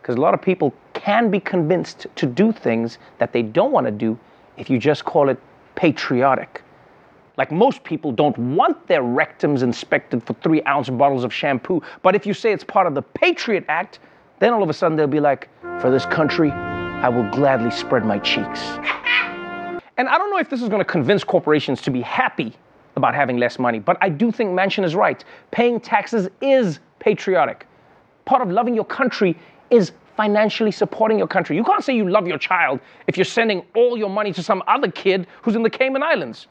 Because 0.00 0.16
a 0.16 0.20
lot 0.20 0.32
of 0.32 0.40
people 0.40 0.72
can 0.92 1.30
be 1.30 1.40
convinced 1.40 2.06
to 2.14 2.26
do 2.26 2.52
things 2.52 2.98
that 3.18 3.32
they 3.32 3.42
don't 3.42 3.72
want 3.72 3.86
to 3.86 3.90
do 3.90 4.18
if 4.56 4.70
you 4.70 4.78
just 4.78 5.04
call 5.04 5.28
it 5.28 5.38
patriotic. 5.74 6.62
Like 7.36 7.52
most 7.52 7.84
people 7.84 8.12
don't 8.12 8.36
want 8.38 8.86
their 8.86 9.02
rectums 9.02 9.62
inspected 9.62 10.22
for 10.24 10.34
three 10.34 10.62
ounce 10.64 10.88
bottles 10.88 11.24
of 11.24 11.32
shampoo. 11.32 11.82
But 12.02 12.14
if 12.14 12.26
you 12.26 12.34
say 12.34 12.52
it's 12.52 12.64
part 12.64 12.86
of 12.86 12.94
the 12.94 13.02
Patriot 13.02 13.64
Act, 13.68 14.00
then 14.40 14.52
all 14.52 14.62
of 14.62 14.70
a 14.70 14.74
sudden 14.74 14.96
they'll 14.96 15.06
be 15.06 15.20
like, 15.20 15.48
for 15.80 15.90
this 15.90 16.06
country, 16.06 16.50
I 16.50 17.08
will 17.08 17.28
gladly 17.30 17.70
spread 17.70 18.04
my 18.04 18.18
cheeks. 18.18 18.60
And 19.98 20.08
I 20.08 20.16
don't 20.16 20.30
know 20.30 20.38
if 20.38 20.48
this 20.48 20.62
is 20.62 20.68
going 20.68 20.80
to 20.80 20.84
convince 20.84 21.24
corporations 21.24 21.82
to 21.82 21.90
be 21.90 22.00
happy 22.00 22.54
about 22.94 23.14
having 23.14 23.36
less 23.36 23.58
money, 23.58 23.80
but 23.80 23.98
I 24.00 24.08
do 24.08 24.30
think 24.30 24.50
Manchin 24.50 24.84
is 24.84 24.94
right. 24.94 25.24
Paying 25.50 25.80
taxes 25.80 26.28
is 26.40 26.78
patriotic. 27.00 27.66
Part 28.24 28.40
of 28.40 28.50
loving 28.50 28.74
your 28.74 28.84
country 28.84 29.36
is 29.70 29.92
financially 30.16 30.70
supporting 30.70 31.18
your 31.18 31.26
country. 31.26 31.56
You 31.56 31.64
can't 31.64 31.82
say 31.82 31.96
you 31.96 32.08
love 32.08 32.28
your 32.28 32.38
child 32.38 32.80
if 33.08 33.16
you're 33.16 33.24
sending 33.24 33.64
all 33.74 33.96
your 33.96 34.10
money 34.10 34.32
to 34.32 34.42
some 34.42 34.62
other 34.68 34.90
kid 34.90 35.26
who's 35.42 35.56
in 35.56 35.62
the 35.62 35.70
Cayman 35.70 36.02
Islands. 36.02 36.46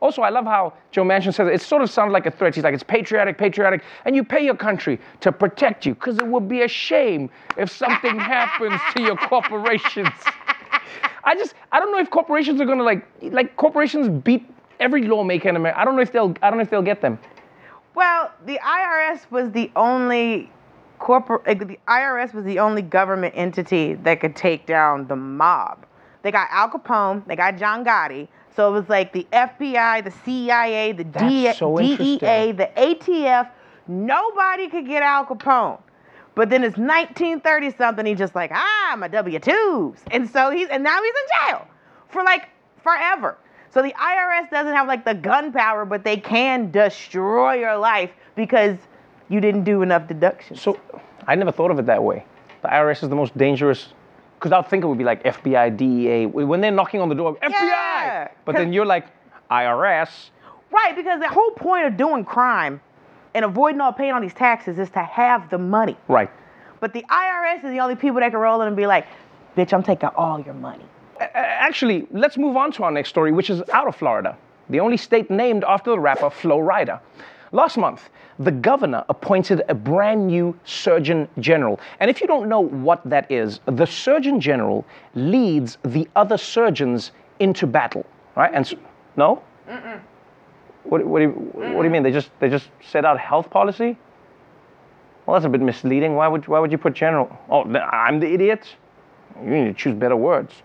Also, 0.00 0.22
I 0.22 0.28
love 0.28 0.44
how 0.44 0.74
Joe 0.90 1.04
Manchin 1.04 1.34
says 1.34 1.48
it. 1.48 1.54
It 1.54 1.62
sort 1.62 1.82
of 1.82 1.90
sounds 1.90 2.12
like 2.12 2.26
a 2.26 2.30
threat. 2.30 2.54
He's 2.54 2.64
like, 2.64 2.74
it's 2.74 2.82
patriotic, 2.82 3.38
patriotic, 3.38 3.82
and 4.04 4.14
you 4.14 4.24
pay 4.24 4.44
your 4.44 4.54
country 4.54 4.98
to 5.20 5.32
protect 5.32 5.86
you 5.86 5.94
because 5.94 6.18
it 6.18 6.26
would 6.26 6.48
be 6.48 6.62
a 6.62 6.68
shame 6.68 7.30
if 7.56 7.70
something 7.70 8.18
happens 8.18 8.78
to 8.94 9.02
your 9.02 9.16
corporations. 9.16 10.08
I 11.24 11.34
just, 11.34 11.54
I 11.72 11.80
don't 11.80 11.90
know 11.92 11.98
if 11.98 12.10
corporations 12.10 12.60
are 12.60 12.66
gonna 12.66 12.82
like, 12.82 13.06
like 13.22 13.56
corporations 13.56 14.08
beat 14.22 14.48
every 14.80 15.02
lawmaker 15.06 15.48
in 15.48 15.56
America. 15.56 15.80
I 15.80 15.84
don't 15.84 15.96
know 15.96 16.02
if 16.02 16.12
they'll, 16.12 16.34
I 16.42 16.50
don't 16.50 16.58
know 16.58 16.62
if 16.62 16.70
they'll 16.70 16.82
get 16.82 17.00
them. 17.00 17.18
Well, 17.94 18.30
the 18.44 18.58
IRS 18.62 19.30
was 19.30 19.50
the 19.52 19.70
only 19.74 20.50
corporate. 20.98 21.58
The 21.58 21.78
IRS 21.88 22.34
was 22.34 22.44
the 22.44 22.58
only 22.58 22.82
government 22.82 23.34
entity 23.36 23.94
that 23.94 24.20
could 24.20 24.36
take 24.36 24.66
down 24.66 25.06
the 25.06 25.16
mob. 25.16 25.86
They 26.22 26.30
got 26.30 26.48
Al 26.50 26.68
Capone. 26.68 27.26
They 27.26 27.36
got 27.36 27.56
John 27.56 27.84
Gotti. 27.84 28.28
So 28.54 28.68
it 28.68 28.72
was 28.78 28.88
like 28.88 29.12
the 29.12 29.26
FBI, 29.32 30.04
the 30.04 30.10
CIA, 30.24 30.92
the 30.92 31.04
D- 31.04 31.52
so 31.52 31.76
DEA, 31.76 32.52
the 32.52 32.70
ATF. 32.76 33.48
Nobody 33.86 34.68
could 34.68 34.86
get 34.86 35.02
Al 35.02 35.24
Capone. 35.26 35.78
But 36.36 36.50
then 36.50 36.62
it's 36.62 36.76
1930 36.76 37.76
something. 37.76 38.06
He's 38.06 38.18
just 38.18 38.34
like, 38.34 38.52
ah, 38.54 38.94
my 38.96 39.08
W 39.08 39.38
2s. 39.40 39.96
And 40.12 40.30
so 40.30 40.50
he's, 40.50 40.68
and 40.68 40.84
now 40.84 41.02
he's 41.02 41.14
in 41.14 41.48
jail 41.48 41.66
for 42.08 42.22
like 42.22 42.50
forever. 42.82 43.38
So 43.70 43.82
the 43.82 43.92
IRS 43.94 44.50
doesn't 44.50 44.74
have 44.74 44.86
like 44.86 45.04
the 45.04 45.14
gun 45.14 45.50
power, 45.50 45.86
but 45.86 46.04
they 46.04 46.18
can 46.18 46.70
destroy 46.70 47.54
your 47.54 47.76
life 47.76 48.10
because 48.36 48.76
you 49.30 49.40
didn't 49.40 49.64
do 49.64 49.80
enough 49.80 50.06
deductions. 50.06 50.60
So 50.60 50.78
I 51.26 51.34
never 51.34 51.50
thought 51.50 51.70
of 51.70 51.78
it 51.78 51.86
that 51.86 52.04
way. 52.04 52.24
The 52.60 52.68
IRS 52.68 53.02
is 53.02 53.08
the 53.08 53.16
most 53.16 53.36
dangerous. 53.36 53.88
Because 54.38 54.52
I'd 54.52 54.68
think 54.68 54.84
it 54.84 54.86
would 54.86 54.98
be 54.98 55.04
like 55.04 55.24
FBI, 55.24 55.74
DEA. 55.74 56.26
When 56.26 56.60
they're 56.60 56.70
knocking 56.70 57.00
on 57.00 57.08
the 57.08 57.14
door, 57.14 57.36
FBI! 57.36 57.50
Yeah, 57.50 58.28
But 58.44 58.56
then 58.56 58.74
you're 58.74 58.84
like, 58.84 59.06
IRS. 59.50 60.28
Right, 60.70 60.94
because 60.94 61.20
the 61.20 61.28
whole 61.28 61.52
point 61.52 61.86
of 61.86 61.96
doing 61.96 62.26
crime 62.26 62.80
and 63.36 63.44
avoiding 63.44 63.82
all 63.82 63.92
paying 63.92 64.12
all 64.12 64.20
these 64.20 64.32
taxes 64.32 64.78
is 64.78 64.88
to 64.90 65.02
have 65.02 65.50
the 65.50 65.58
money. 65.58 65.94
Right. 66.08 66.30
But 66.80 66.94
the 66.94 67.02
IRS 67.02 67.64
is 67.64 67.70
the 67.70 67.80
only 67.80 67.94
people 67.94 68.18
that 68.20 68.30
can 68.30 68.40
roll 68.40 68.62
in 68.62 68.68
and 68.68 68.76
be 68.76 68.86
like, 68.86 69.06
bitch, 69.54 69.74
I'm 69.74 69.82
taking 69.82 70.08
all 70.16 70.40
your 70.40 70.54
money. 70.54 70.86
Actually, 71.34 72.06
let's 72.10 72.38
move 72.38 72.56
on 72.56 72.72
to 72.72 72.84
our 72.84 72.90
next 72.90 73.10
story, 73.10 73.32
which 73.32 73.50
is 73.50 73.62
out 73.74 73.88
of 73.88 73.94
Florida, 73.94 74.38
the 74.70 74.80
only 74.80 74.96
state 74.96 75.30
named 75.30 75.64
after 75.68 75.90
the 75.90 75.98
rapper 75.98 76.30
Flo 76.30 76.58
Rida. 76.58 76.98
Last 77.52 77.76
month, 77.76 78.08
the 78.38 78.50
governor 78.50 79.04
appointed 79.10 79.62
a 79.68 79.74
brand 79.74 80.26
new 80.26 80.58
Surgeon 80.64 81.28
General. 81.38 81.78
And 82.00 82.10
if 82.10 82.22
you 82.22 82.26
don't 82.26 82.48
know 82.48 82.60
what 82.60 83.02
that 83.04 83.30
is, 83.30 83.60
the 83.66 83.86
Surgeon 83.86 84.40
General 84.40 84.86
leads 85.14 85.76
the 85.84 86.08
other 86.16 86.38
surgeons 86.38 87.12
into 87.38 87.66
battle, 87.66 88.06
right? 88.34 88.50
And 88.54 88.66
so, 88.66 88.78
no? 89.16 89.42
Mm-mm. 89.68 90.00
What, 90.88 91.04
what, 91.04 91.18
do 91.18 91.24
you, 91.24 91.30
what 91.30 91.82
do 91.82 91.84
you 91.84 91.90
mean? 91.90 92.02
They 92.02 92.12
just, 92.12 92.30
they 92.40 92.48
just 92.48 92.68
set 92.80 93.04
out 93.04 93.18
health 93.18 93.50
policy? 93.50 93.96
Well, 95.24 95.34
that's 95.34 95.44
a 95.44 95.48
bit 95.48 95.60
misleading. 95.60 96.14
Why 96.14 96.28
would, 96.28 96.46
why 96.46 96.60
would 96.60 96.70
you 96.70 96.78
put 96.78 96.94
general? 96.94 97.36
Oh, 97.50 97.64
I'm 97.74 98.20
the 98.20 98.32
idiot? 98.32 98.76
You 99.42 99.50
need 99.50 99.64
to 99.64 99.74
choose 99.74 99.94
better 99.94 100.16
words. 100.16 100.62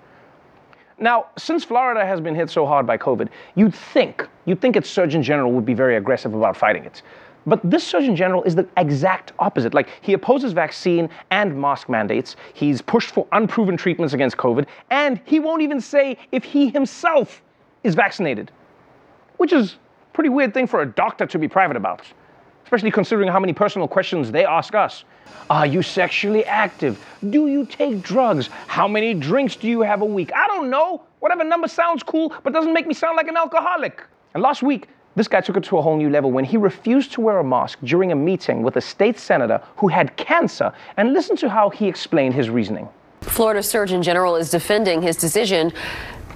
Now, 1.00 1.28
since 1.36 1.64
Florida 1.64 2.06
has 2.06 2.22
been 2.22 2.36
hit 2.36 2.52
so 2.52 2.66
hard 2.68 2.86
by 2.86 2.98
COVID, 2.98 3.30
you'd 3.56 3.74
think, 3.74 4.28
you'd 4.46 4.62
think 4.62 4.76
its 4.76 4.88
Surgeon 4.88 5.24
General 5.24 5.52
would 5.52 5.66
be 5.66 5.74
very 5.74 5.98
aggressive 5.98 6.36
about 6.36 6.56
fighting 6.56 6.86
it. 6.86 7.02
But 7.48 7.60
this 7.64 7.84
Surgeon 7.84 8.16
General 8.16 8.44
is 8.44 8.54
the 8.54 8.70
exact 8.78 9.34
opposite. 9.40 9.74
Like, 9.74 9.90
he 10.02 10.14
opposes 10.14 10.54
vaccine 10.54 11.10
and 11.32 11.60
mask 11.60 11.90
mandates, 11.90 12.36
he's 12.54 12.84
pushed 12.84 13.10
for 13.10 13.26
unproven 13.32 13.78
treatments 13.78 14.14
against 14.14 14.38
COVID, 14.38 14.68
and 14.92 15.20
he 15.26 15.40
won't 15.40 15.64
even 15.64 15.82
say 15.82 16.20
if 16.32 16.44
he 16.44 16.70
himself 16.70 17.42
is 17.84 17.96
vaccinated, 17.96 18.52
which 19.38 19.54
is 19.54 19.78
pretty 20.14 20.30
weird 20.30 20.54
thing 20.54 20.68
for 20.68 20.82
a 20.82 20.86
doctor 20.86 21.26
to 21.26 21.40
be 21.40 21.48
private 21.48 21.78
about, 21.78 22.02
especially 22.64 22.92
considering 22.92 23.30
how 23.30 23.40
many 23.40 23.54
personal 23.54 23.88
questions 23.88 24.32
they 24.32 24.46
ask 24.46 24.76
us. 24.76 25.04
Are 25.50 25.66
you 25.66 25.82
sexually 25.82 26.46
active? 26.46 27.04
Do 27.30 27.48
you 27.48 27.66
take 27.66 28.02
drugs? 28.02 28.50
How 28.68 28.88
many 28.88 29.14
drinks 29.14 29.56
do 29.56 29.68
you 29.68 29.82
have 29.82 30.02
a 30.02 30.06
week? 30.06 30.32
I 30.34 30.48
don't 30.48 30.70
know. 30.70 31.04
Whatever 31.20 31.44
number 31.44 31.68
sounds 31.68 32.04
cool, 32.04 32.34
but 32.44 32.54
doesn't 32.54 32.74
make 32.74 32.88
me 32.88 32.94
sound 32.94 33.18
like 33.18 33.28
an 33.28 33.38
alcoholic. 33.38 34.04
And 34.34 34.42
last 34.42 34.64
week, 34.64 34.88
this 35.16 35.28
guy 35.28 35.42
took 35.42 35.58
it 35.58 35.64
to 35.66 35.78
a 35.78 35.82
whole 35.82 35.98
new 35.98 36.10
level 36.10 36.32
when 36.32 36.46
he 36.46 36.56
refused 36.56 37.12
to 37.14 37.22
wear 37.22 37.40
a 37.40 37.44
mask 37.44 37.80
during 37.84 38.12
a 38.12 38.16
meeting 38.16 38.64
with 38.64 38.78
a 38.78 38.82
state 38.82 39.20
senator 39.20 39.62
who 39.76 39.90
had 39.90 40.16
cancer. 40.16 40.72
And 40.98 41.14
listen 41.14 41.36
to 41.38 41.50
how 41.50 41.70
he 41.70 41.88
explained 41.88 42.34
his 42.34 42.50
reasoning. 42.50 42.88
Florida 43.22 43.62
Surgeon 43.62 44.02
General 44.02 44.36
is 44.36 44.50
defending 44.50 45.02
his 45.02 45.16
decision 45.16 45.74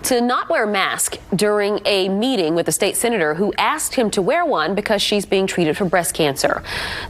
to 0.06 0.22
not 0.22 0.48
wear 0.50 0.66
a 0.66 0.68
mask 0.68 1.18
during 1.36 1.80
a 1.84 2.08
meeting 2.10 2.54
with 2.54 2.68
a 2.68 2.72
state 2.72 2.96
senator 2.96 3.34
who 3.34 3.52
asked 3.58 3.96
him 3.96 4.12
to 4.12 4.22
wear 4.22 4.46
one 4.46 4.76
because 4.76 5.02
she's 5.02 5.26
being 5.26 5.48
treated 5.48 5.76
for 5.76 5.86
breast 5.86 6.14
cancer. 6.14 6.62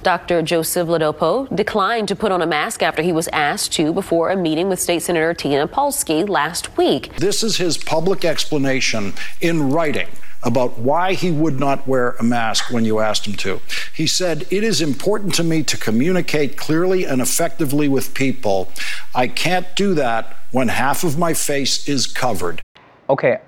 Dr. 0.02 0.42
Joseph 0.42 0.88
Ladapo 0.88 1.54
declined 1.54 2.08
to 2.08 2.16
put 2.16 2.32
on 2.32 2.42
a 2.42 2.46
mask 2.46 2.82
after 2.82 3.02
he 3.02 3.12
was 3.12 3.28
asked 3.34 3.74
to 3.74 3.92
before 3.92 4.30
a 4.30 4.38
meeting 4.38 4.70
with 4.70 4.80
State 4.80 5.02
Senator 5.02 5.34
Tina 5.34 5.68
Polsky 5.68 6.28
last 6.28 6.78
week. 6.78 7.14
This 7.18 7.44
is 7.44 7.58
his 7.58 7.78
public 7.78 8.24
explanation 8.24 9.14
in 9.42 9.72
writing 9.72 10.08
about 10.42 10.78
why 10.78 11.16
he 11.16 11.32
would 11.32 11.60
not 11.60 11.86
wear 11.86 12.12
a 12.12 12.24
mask 12.24 12.72
when 12.72 12.86
you 12.86 13.00
asked 13.00 13.28
him 13.28 13.34
to. 13.34 13.60
He 13.94 14.08
said, 14.08 14.48
It 14.50 14.64
is 14.64 14.80
important 14.80 15.36
to 15.36 15.44
me 15.44 15.64
to 15.64 15.76
communicate 15.76 16.56
clearly 16.56 17.04
and 17.04 17.22
effectively 17.22 17.90
with 17.90 18.14
people. 18.14 18.72
I 19.14 19.28
can't 19.28 19.76
do 19.76 19.96
that 19.96 20.38
when 20.52 20.70
half 20.70 21.04
of 21.04 21.18
my 21.18 21.34
face 21.34 21.90
is 21.90 22.08
covered. 22.08 22.62
Okay, 23.10 23.40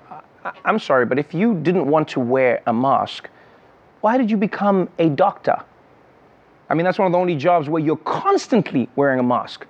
I'm 0.64 0.78
sorry, 0.78 1.06
but 1.06 1.18
if 1.18 1.34
you 1.34 1.54
didn't 1.54 1.86
want 1.86 2.08
to 2.08 2.20
wear 2.20 2.62
a 2.66 2.72
mask, 2.72 3.28
why 4.00 4.16
did 4.16 4.30
you 4.30 4.36
become 4.36 4.88
a 4.98 5.08
doctor? 5.08 5.56
I 6.70 6.74
mean, 6.74 6.84
that's 6.84 6.98
one 6.98 7.06
of 7.06 7.12
the 7.12 7.18
only 7.18 7.34
jobs 7.34 7.68
where 7.68 7.82
you're 7.82 7.96
constantly 7.96 8.88
wearing 8.94 9.18
a 9.18 9.22
mask. 9.22 9.66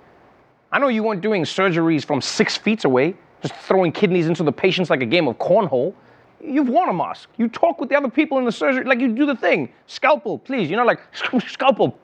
I 0.71 0.79
know 0.79 0.89
you 0.89 1.03
weren't 1.03 1.21
doing 1.21 1.43
surgeries 1.43 2.05
from 2.05 2.21
six 2.21 2.55
feet 2.55 2.85
away, 2.85 3.15
just 3.41 3.55
throwing 3.55 3.91
kidneys 3.91 4.27
into 4.27 4.43
the 4.43 4.51
patients 4.51 4.89
like 4.89 5.01
a 5.01 5.05
game 5.05 5.27
of 5.27 5.37
cornhole 5.37 5.95
you've 6.43 6.69
worn 6.69 6.89
a 6.89 6.93
mask. 6.93 7.29
You 7.37 7.47
talk 7.47 7.79
with 7.79 7.89
the 7.89 7.95
other 7.95 8.09
people 8.09 8.37
in 8.37 8.45
the 8.45 8.51
surgery, 8.51 8.83
like 8.83 8.99
you 8.99 9.09
do 9.09 9.25
the 9.25 9.35
thing. 9.35 9.69
Scalpel, 9.87 10.39
please. 10.39 10.69
You 10.69 10.77
know, 10.77 10.85
like 10.85 11.01
scalpel. 11.47 11.97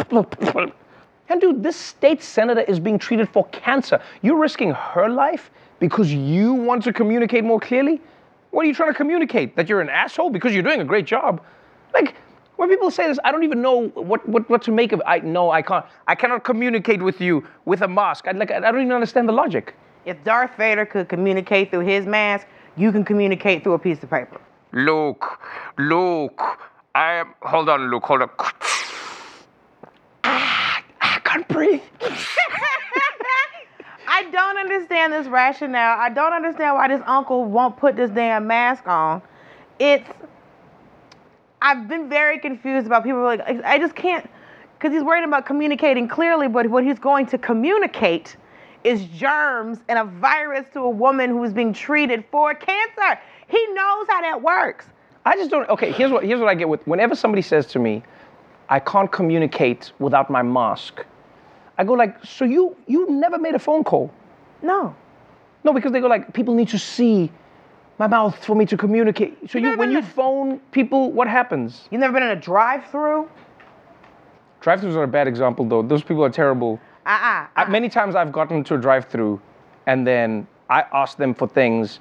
And 1.27 1.42
dude, 1.42 1.63
this 1.63 1.75
state 1.75 2.22
senator 2.22 2.62
is 2.62 2.80
being 2.80 3.00
treated 3.00 3.30
for 3.30 3.46
cancer. 3.48 4.00
You're 4.22 4.38
risking 4.38 4.72
her 4.72 5.10
life 5.10 5.50
because 5.88 6.12
you 6.12 6.54
want 6.54 6.84
to 6.84 6.92
communicate 6.92 7.44
more 7.44 7.60
clearly? 7.60 8.01
What 8.50 8.65
are 8.65 8.68
you 8.68 8.74
trying 8.74 8.92
to 8.92 8.98
communicate? 8.98 9.56
That 9.56 9.70
you're 9.70 9.82
an 9.82 9.89
asshole 9.89 10.32
because 10.32 10.54
you're 10.54 10.63
doing 10.63 10.82
a 10.82 10.86
great 10.86 11.06
job? 11.06 11.44
Like, 11.94 12.15
when 12.56 12.70
people 12.70 12.89
say 12.89 13.08
this, 13.08 13.20
I 13.24 13.32
don't 13.32 13.44
even 13.44 13.62
know 13.62 13.89
what, 13.89 14.27
what, 14.27 14.50
what 14.50 14.63
to 14.63 14.72
make 14.72 14.94
of 14.94 15.01
it. 15.01 15.06
I 15.06 15.20
no, 15.20 15.51
I 15.51 15.62
can't. 15.62 15.86
I 16.08 16.15
cannot 16.15 16.44
communicate 16.44 17.01
with 17.01 17.22
you 17.22 17.46
with 17.65 17.82
a 17.82 17.88
mask. 17.88 18.27
I 18.27 18.32
like 18.32 18.50
I 18.50 18.60
don't 18.60 18.82
even 18.82 18.94
understand 18.94 19.27
the 19.30 19.34
logic. 19.34 19.75
If 20.06 20.24
Darth 20.24 20.56
Vader 20.58 20.86
could 20.86 21.10
communicate 21.10 21.70
through 21.70 21.86
his 21.86 22.06
mask, 22.06 22.48
you 22.77 22.92
can 22.92 23.04
communicate 23.04 23.63
through 23.63 23.74
a 23.74 23.80
piece 23.80 24.01
of 24.04 24.10
paper. 24.10 24.39
Luke, 24.72 25.39
Luke, 25.77 26.42
I 26.96 27.13
am. 27.13 27.34
Hold 27.42 27.70
on, 27.70 27.92
Luke, 27.92 28.06
hold 28.06 28.22
on. 28.22 28.30
Ah, 30.24 30.84
I 31.01 31.20
can't 31.24 31.48
breathe. 31.48 31.82
I 34.15 34.24
don't 34.31 34.57
understand 34.57 35.12
this 35.12 35.27
rationale. 35.27 36.00
I 36.00 36.07
don't 36.07 36.31
understand 36.31 36.75
why 36.75 36.88
this 36.88 37.01
uncle 37.05 37.43
won't 37.43 37.75
put 37.75 37.98
this 37.98 38.10
damn 38.12 38.48
mask 38.48 38.88
on. 38.88 39.22
It's. 39.77 40.10
I've 41.62 41.89
been 41.89 42.07
very 42.07 42.39
confused 42.39 42.88
about 42.88 43.03
people 43.03 43.22
like 43.24 43.41
I 43.41 43.77
just 43.77 43.93
can't 43.93 44.29
because 44.77 44.93
he's 44.93 45.03
worried 45.03 45.25
about 45.25 45.45
communicating 45.45 46.07
clearly, 46.07 46.48
but 46.48 46.69
what 46.69 46.86
he's 46.86 46.98
going 46.98 47.25
to 47.25 47.38
communicate 47.38 48.38
is 48.86 49.03
germs 49.07 49.79
and 49.89 50.00
a 50.00 50.05
virus 50.05 50.65
to 50.72 50.79
a 50.79 50.89
woman 50.89 51.31
who 51.31 51.43
is 51.43 51.51
being 51.51 51.74
treated 51.74 52.24
for 52.31 52.53
cancer. 52.53 53.19
He 53.50 53.67
knows 53.74 54.05
how 54.07 54.22
that 54.22 54.41
works. 54.41 54.86
I 55.25 55.36
just 55.36 55.50
don't. 55.50 55.67
Okay, 55.67 55.91
here's 55.91 56.12
what 56.12 56.24
here's 56.24 56.39
what 56.39 56.48
I 56.48 56.55
get 56.55 56.69
with 56.69 56.88
whenever 56.88 57.15
somebody 57.15 57.41
says 57.41 57.65
to 57.67 57.79
me, 57.79 58.01
"I 58.69 58.79
can't 58.79 59.12
communicate 59.12 59.91
without 60.00 60.29
my 60.29 60.41
mask." 60.41 61.03
I 61.77 61.84
go 61.84 61.94
like, 61.94 62.24
"So 62.24 62.46
you 62.46 62.75
you 62.88 63.10
never 63.10 63.38
made 63.38 63.55
a 63.55 63.60
phone 63.60 63.84
call?" 63.84 64.12
No. 64.62 64.96
No, 65.63 65.74
because 65.74 65.91
they 65.91 66.00
go 66.00 66.08
like, 66.08 66.34
"People 66.34 66.53
need 66.53 66.70
to 66.70 66.79
see 66.79 67.32
my 67.98 68.08
mouth 68.08 68.44
for 68.44 68.55
me 68.55 68.65
to 68.65 68.77
communicate." 68.77 69.50
So 69.50 69.58
you, 69.60 69.77
when 69.77 69.91
you 69.91 70.00
a, 70.00 70.03
phone 70.03 70.60
people, 70.72 71.12
what 71.12 71.27
happens? 71.27 71.88
You 71.91 71.98
never 71.98 72.13
been 72.13 72.24
in 72.24 72.29
a 72.29 72.36
drive-through? 72.36 73.29
Drive-throughs 74.62 74.96
are 74.96 75.03
a 75.03 75.08
bad 75.08 75.27
example 75.27 75.65
though. 75.65 75.82
Those 75.82 76.03
people 76.03 76.24
are 76.24 76.29
terrible. 76.29 76.79
Uh-uh, 77.05 77.48
uh-uh. 77.55 77.70
many 77.70 77.88
times 77.89 78.15
I've 78.15 78.32
gotten 78.32 78.63
to 78.63 78.75
a 78.75 78.77
drive-through, 78.77 79.39
and 79.86 80.08
then 80.08 80.48
I 80.70 80.86
ask 80.94 81.17
them 81.17 81.34
for 81.36 81.48
things, 81.48 82.00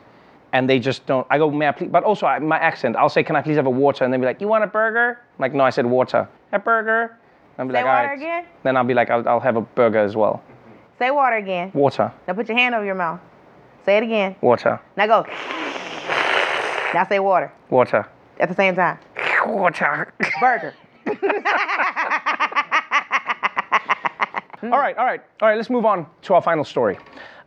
and 0.53 0.69
they 0.69 0.79
just 0.79 1.05
don't. 1.05 1.27
I 1.31 1.39
go, 1.39 1.51
may 1.51 1.69
I 1.69 1.73
please? 1.73 1.91
But 1.91 2.05
also 2.05 2.27
I, 2.27 2.39
my 2.39 2.59
accent. 2.59 2.97
I'll 2.97 3.09
say, 3.09 3.23
can 3.23 3.37
I 3.37 3.43
please 3.43 3.57
have 3.57 3.67
a 3.67 3.71
water? 3.71 4.05
And 4.05 4.13
they'll 4.13 4.21
be 4.21 4.27
like, 4.27 4.41
you 4.41 4.49
want 4.49 4.65
a 4.65 4.67
burger? 4.67 5.19
I'm 5.37 5.43
like, 5.43 5.53
no, 5.53 5.65
I 5.65 5.71
said 5.71 5.85
water. 5.85 6.29
A 6.53 6.59
burger. 6.59 7.19
I'll 7.59 7.67
be 7.67 7.73
Say 7.73 7.83
like, 7.83 7.85
water 7.85 8.09
right. 8.09 8.17
again. 8.19 8.45
Then 8.63 8.77
I'll 8.77 8.85
be 8.85 8.95
like, 8.95 9.11
I'll, 9.11 9.29
I'll 9.29 9.41
have 9.41 9.57
a 9.57 9.61
burger 9.61 9.99
as 9.99 10.17
well. 10.17 10.43
Say 10.99 11.11
water 11.11 11.37
again. 11.37 11.71
Water. 11.75 12.13
Now 12.27 12.35
put 12.35 12.49
your 12.49 12.57
hand 12.57 12.75
over 12.75 12.85
your 12.85 12.95
mouth. 12.95 13.21
Say 13.85 13.97
it 13.99 14.03
again. 14.03 14.37
Water. 14.41 14.81
Now 14.97 15.07
go. 15.07 15.27
Now 16.95 17.07
say 17.09 17.19
water. 17.19 17.53
Water. 17.71 18.07
At 18.41 18.49
the 18.49 18.55
same 18.55 18.75
time. 18.77 18.99
Water. 19.47 20.13
Burger. 20.41 20.75
All 24.73 24.79
right, 24.79 24.97
all 24.97 25.05
right, 25.05 25.21
all 25.43 25.49
right, 25.49 25.57
let's 25.57 25.69
move 25.69 25.85
on 25.85 26.07
to 26.23 26.35
our 26.35 26.41
final 26.41 26.65
story. 26.65 26.99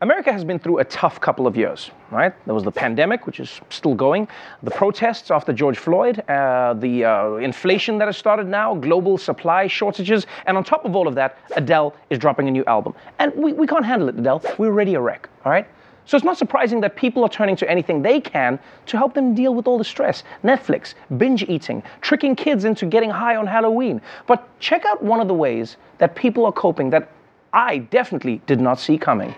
America 0.01 0.31
has 0.31 0.43
been 0.43 0.59
through 0.59 0.77
a 0.77 0.85
tough 0.85 1.19
couple 1.19 1.47
of 1.47 1.57
years, 1.57 1.89
right? 2.11 2.31
There 2.45 2.53
was 2.53 2.63
the 2.63 2.71
pandemic, 2.71 3.25
which 3.25 3.39
is 3.39 3.59
still 3.69 3.95
going, 3.95 4.27
the 4.61 4.69
protests 4.69 5.31
after 5.31 5.51
George 5.51 5.79
Floyd, 5.79 6.19
uh, 6.29 6.75
the 6.75 7.05
uh, 7.05 7.35
inflation 7.37 7.97
that 7.97 8.07
has 8.07 8.15
started 8.15 8.47
now, 8.47 8.75
global 8.75 9.17
supply 9.17 9.65
shortages, 9.65 10.27
and 10.45 10.55
on 10.55 10.63
top 10.63 10.85
of 10.85 10.95
all 10.95 11.07
of 11.07 11.15
that, 11.15 11.39
Adele 11.55 11.95
is 12.11 12.19
dropping 12.19 12.47
a 12.47 12.51
new 12.51 12.63
album. 12.65 12.93
And 13.17 13.33
we, 13.33 13.53
we 13.53 13.65
can't 13.65 13.85
handle 13.85 14.09
it, 14.09 14.19
Adele. 14.19 14.43
We're 14.59 14.67
already 14.67 14.93
a 14.93 15.01
wreck, 15.01 15.27
all 15.43 15.51
right? 15.51 15.67
So 16.07 16.15
it's 16.15 16.23
not 16.23 16.37
surprising 16.37 16.79
that 16.81 16.95
people 16.95 17.23
are 17.23 17.29
turning 17.29 17.57
to 17.57 17.69
anything 17.69 18.01
they 18.01 18.21
can 18.21 18.57
to 18.85 18.97
help 18.97 19.13
them 19.13 19.35
deal 19.35 19.53
with 19.53 19.67
all 19.67 19.77
the 19.77 19.83
stress. 19.83 20.23
Netflix, 20.41 20.93
binge 21.17 21.43
eating, 21.43 21.83
tricking 21.99 22.33
kids 22.33 22.63
into 22.63 22.85
getting 22.85 23.09
high 23.09 23.35
on 23.35 23.45
Halloween. 23.45 24.01
But 24.25 24.47
check 24.61 24.85
out 24.85 25.03
one 25.03 25.19
of 25.19 25.27
the 25.27 25.33
ways 25.33 25.75
that 25.97 26.15
people 26.15 26.45
are 26.45 26.53
coping 26.53 26.89
that 26.91 27.11
I 27.51 27.79
definitely 27.79 28.41
did 28.47 28.61
not 28.61 28.79
see 28.79 28.97
coming. 28.97 29.35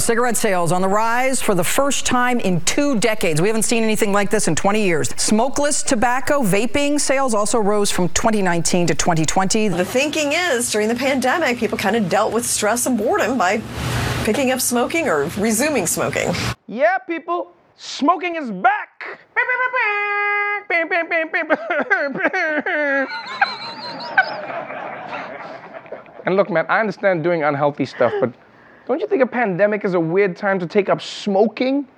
Cigarette 0.00 0.36
sales 0.36 0.72
on 0.72 0.82
the 0.82 0.88
rise 0.88 1.40
for 1.40 1.54
the 1.54 1.62
first 1.62 2.06
time 2.06 2.40
in 2.40 2.60
two 2.62 2.98
decades. 2.98 3.40
We 3.40 3.48
haven't 3.48 3.62
seen 3.62 3.84
anything 3.84 4.12
like 4.12 4.30
this 4.30 4.48
in 4.48 4.56
20 4.56 4.82
years. 4.82 5.10
Smokeless 5.16 5.82
tobacco, 5.82 6.42
vaping 6.42 6.98
sales 6.98 7.34
also 7.34 7.58
rose 7.58 7.90
from 7.90 8.08
2019 8.08 8.88
to 8.88 8.94
2020. 8.94 9.68
The 9.68 9.84
thinking 9.84 10.32
is 10.32 10.72
during 10.72 10.88
the 10.88 10.94
pandemic, 10.94 11.58
people 11.58 11.78
kind 11.78 11.94
of 11.94 12.08
dealt 12.08 12.32
with 12.32 12.46
stress 12.46 12.86
and 12.86 12.98
boredom 12.98 13.38
by 13.38 13.62
picking 14.24 14.50
up 14.50 14.60
smoking 14.60 15.08
or 15.08 15.24
resuming 15.38 15.86
smoking. 15.86 16.32
Yeah, 16.66 16.98
people. 16.98 17.52
Smoking 17.76 18.36
is 18.36 18.50
back. 18.50 19.20
And 26.26 26.36
look, 26.36 26.50
man, 26.50 26.66
I 26.68 26.80
understand 26.80 27.24
doing 27.24 27.42
unhealthy 27.42 27.86
stuff, 27.86 28.12
but 28.20 28.32
don't 28.86 29.00
you 29.00 29.06
think 29.06 29.22
a 29.22 29.26
pandemic 29.26 29.84
is 29.84 29.94
a 29.94 30.00
weird 30.00 30.36
time 30.36 30.58
to 30.58 30.66
take 30.66 30.88
up 30.90 31.00
smoking? 31.00 31.88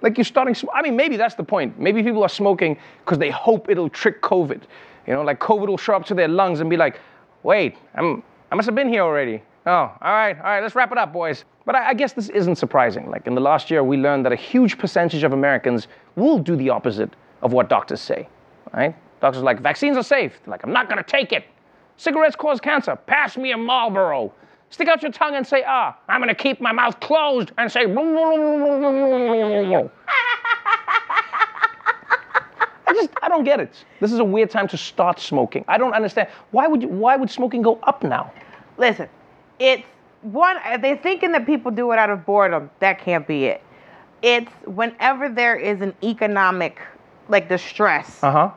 Like 0.00 0.18
you're 0.18 0.24
starting, 0.24 0.54
sm- 0.54 0.70
I 0.74 0.82
mean, 0.82 0.96
maybe 0.96 1.16
that's 1.16 1.36
the 1.36 1.44
point. 1.44 1.78
Maybe 1.78 2.02
people 2.02 2.24
are 2.24 2.28
smoking 2.28 2.76
because 3.04 3.18
they 3.18 3.30
hope 3.30 3.70
it'll 3.70 3.88
trick 3.88 4.20
COVID. 4.20 4.62
You 5.06 5.14
know, 5.14 5.22
like 5.22 5.38
COVID 5.38 5.68
will 5.68 5.78
show 5.78 5.94
up 5.94 6.04
to 6.06 6.14
their 6.14 6.28
lungs 6.28 6.58
and 6.58 6.68
be 6.68 6.76
like, 6.76 6.98
wait, 7.44 7.76
I'm, 7.94 8.24
I 8.50 8.56
must 8.56 8.66
have 8.66 8.74
been 8.74 8.88
here 8.88 9.02
already. 9.02 9.42
Oh, 9.64 9.70
all 9.70 9.96
right, 10.02 10.36
all 10.36 10.42
right, 10.42 10.60
let's 10.60 10.74
wrap 10.74 10.90
it 10.90 10.98
up, 10.98 11.12
boys. 11.12 11.44
But 11.64 11.76
I, 11.76 11.90
I 11.90 11.94
guess 11.94 12.12
this 12.12 12.28
isn't 12.30 12.56
surprising. 12.56 13.08
Like 13.08 13.26
in 13.28 13.34
the 13.34 13.40
last 13.40 13.70
year, 13.70 13.84
we 13.84 13.96
learned 13.96 14.24
that 14.26 14.32
a 14.32 14.36
huge 14.36 14.76
percentage 14.76 15.22
of 15.22 15.32
Americans 15.32 15.86
will 16.16 16.38
do 16.38 16.56
the 16.56 16.68
opposite 16.70 17.10
of 17.42 17.52
what 17.52 17.68
doctors 17.68 18.00
say, 18.00 18.28
right? 18.72 18.94
Doctors 19.20 19.40
are 19.40 19.44
like, 19.44 19.60
vaccines 19.60 19.96
are 19.96 20.02
safe. 20.02 20.40
They're 20.44 20.50
like, 20.50 20.64
I'm 20.64 20.72
not 20.72 20.88
gonna 20.88 21.04
take 21.04 21.32
it. 21.32 21.44
Cigarettes 21.96 22.34
cause 22.34 22.60
cancer. 22.60 22.96
Pass 22.96 23.36
me 23.36 23.52
a 23.52 23.56
Marlboro. 23.56 24.32
Stick 24.70 24.88
out 24.88 25.02
your 25.02 25.12
tongue 25.12 25.36
and 25.36 25.46
say, 25.46 25.62
ah. 25.64 25.96
I'm 26.08 26.20
gonna 26.20 26.34
keep 26.34 26.60
my 26.60 26.72
mouth 26.72 26.98
closed 26.98 27.52
and 27.58 27.70
say, 27.70 27.82
I 27.82 27.86
just, 32.94 33.10
I 33.22 33.28
don't 33.28 33.44
get 33.44 33.60
it. 33.60 33.84
This 34.00 34.12
is 34.12 34.18
a 34.18 34.24
weird 34.24 34.50
time 34.50 34.66
to 34.68 34.76
start 34.76 35.20
smoking. 35.20 35.64
I 35.68 35.78
don't 35.78 35.94
understand. 35.94 36.28
Why 36.50 36.66
would 36.66 36.82
you, 36.82 36.88
why 36.88 37.14
would 37.16 37.30
smoking 37.30 37.62
go 37.62 37.78
up 37.84 38.02
now? 38.02 38.32
Listen, 38.76 39.08
it's 39.58 39.84
one, 40.22 40.56
they're 40.80 40.96
thinking 40.96 41.32
that 41.32 41.46
people 41.46 41.70
do 41.70 41.92
it 41.92 41.98
out 41.98 42.10
of 42.10 42.24
boredom. 42.24 42.70
That 42.80 42.98
can't 43.00 43.26
be 43.26 43.44
it. 43.46 43.62
It's 44.22 44.50
whenever 44.66 45.28
there 45.28 45.56
is 45.56 45.80
an 45.80 45.94
economic, 46.02 46.80
like 47.28 47.48
distress, 47.48 48.22
Uh 48.22 48.30
huh. 48.30 48.50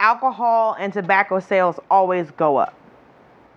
alcohol 0.00 0.76
and 0.78 0.92
tobacco 0.92 1.40
sales 1.40 1.78
always 1.90 2.30
go 2.32 2.56
up. 2.56 2.74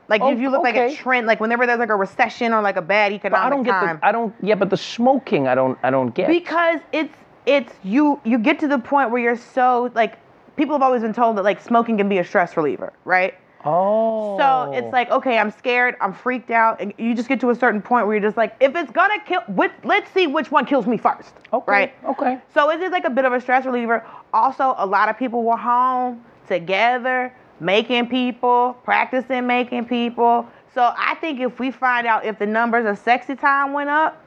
Like 0.09 0.21
Oh, 0.21 0.31
if 0.31 0.39
you 0.39 0.49
look 0.49 0.63
like 0.63 0.75
a 0.75 0.95
trend, 0.95 1.27
like 1.27 1.39
whenever 1.39 1.65
there's 1.65 1.79
like 1.79 1.89
a 1.89 1.95
recession 1.95 2.53
or 2.53 2.61
like 2.61 2.77
a 2.77 2.81
bad 2.81 3.11
But 3.11 3.15
economic 3.15 3.45
I 3.45 3.49
don't 3.49 3.63
get 3.63 3.71
time. 3.71 3.97
the, 3.97 4.05
I 4.07 4.11
don't, 4.11 4.33
yeah, 4.41 4.55
but 4.55 4.69
the 4.69 4.77
smoking, 4.77 5.47
I 5.47 5.55
don't, 5.55 5.77
I 5.83 5.89
don't 5.89 6.13
get. 6.15 6.27
Because 6.27 6.79
it's 6.93 7.13
it's 7.45 7.73
you 7.83 8.19
you 8.23 8.37
get 8.37 8.59
to 8.59 8.67
the 8.67 8.79
point 8.79 9.11
where 9.11 9.21
you're 9.21 9.35
so 9.37 9.91
like 9.95 10.17
people 10.55 10.73
have 10.75 10.81
always 10.81 11.01
been 11.01 11.13
told 11.13 11.37
that 11.37 11.43
like 11.43 11.61
smoking 11.61 11.97
can 11.97 12.09
be 12.09 12.17
a 12.19 12.23
stress 12.23 12.55
reliever, 12.57 12.93
right? 13.05 13.33
Oh. 13.67 14.37
So 14.37 14.71
it's 14.71 14.87
oh. 14.87 14.91
like, 14.91 15.11
okay, 15.11 15.37
I'm 15.37 15.51
scared, 15.51 15.95
I'm 15.99 16.13
freaked 16.13 16.51
out, 16.51 16.79
and 16.79 16.93
you 16.97 17.13
just 17.13 17.27
get 17.27 17.41
to 17.41 17.49
a 17.49 17.55
certain 17.55 17.81
point 17.81 18.07
where 18.07 18.15
you're 18.15 18.25
just 18.25 18.37
like, 18.37 18.55
if 18.61 18.75
it's 18.75 18.91
gonna 18.91 19.19
kill, 19.25 19.41
which, 19.49 19.71
let's 19.83 20.09
see 20.11 20.25
which 20.25 20.51
one 20.51 20.65
kills 20.65 20.87
me 20.87 20.97
first, 20.97 21.33
Okay, 21.51 21.71
right? 21.71 21.93
Okay. 22.05 22.39
So 22.53 22.71
it 22.71 22.81
is 22.81 22.91
like 22.91 23.03
a 23.03 23.09
bit 23.09 23.25
of 23.25 23.33
a 23.33 23.41
stress 23.41 23.65
reliever. 23.65 24.05
Also, 24.33 24.73
a 24.77 24.85
lot 24.85 25.09
of 25.09 25.17
people 25.17 25.43
were 25.43 25.57
home 25.57 26.23
together, 26.47 27.33
making 27.59 28.07
people, 28.07 28.77
practicing 28.85 29.45
making 29.45 29.85
people. 29.85 30.47
So 30.73 30.93
I 30.97 31.15
think 31.15 31.41
if 31.41 31.59
we 31.59 31.71
find 31.71 32.07
out 32.07 32.23
if 32.23 32.39
the 32.39 32.45
numbers 32.45 32.85
of 32.85 32.97
sexy 32.99 33.35
time 33.35 33.73
went 33.73 33.89
up, 33.89 34.23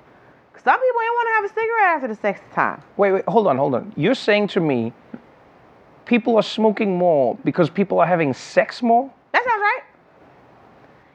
some 0.62 0.78
people 0.78 1.00
ain't 1.00 1.14
want 1.14 1.28
to 1.28 1.35
have 1.37 1.44
a 1.44 1.49
cigarette 1.49 1.97
after 1.97 2.09
the 2.09 2.14
sexy 2.14 2.44
time. 2.52 2.82
Wait, 2.99 3.12
wait, 3.12 3.25
hold 3.26 3.47
on, 3.47 3.56
hold 3.56 3.75
on. 3.75 3.94
You're 3.97 4.14
saying 4.14 4.49
to 4.49 4.61
me, 4.61 4.92
people 6.04 6.37
are 6.37 6.42
smoking 6.42 6.99
more 6.99 7.38
because 7.44 7.70
people 7.70 8.00
are 8.00 8.06
having 8.06 8.35
sex 8.35 8.82
more? 8.82 9.11
That 9.32 9.44
sounds 9.44 9.60
right. 9.60 9.82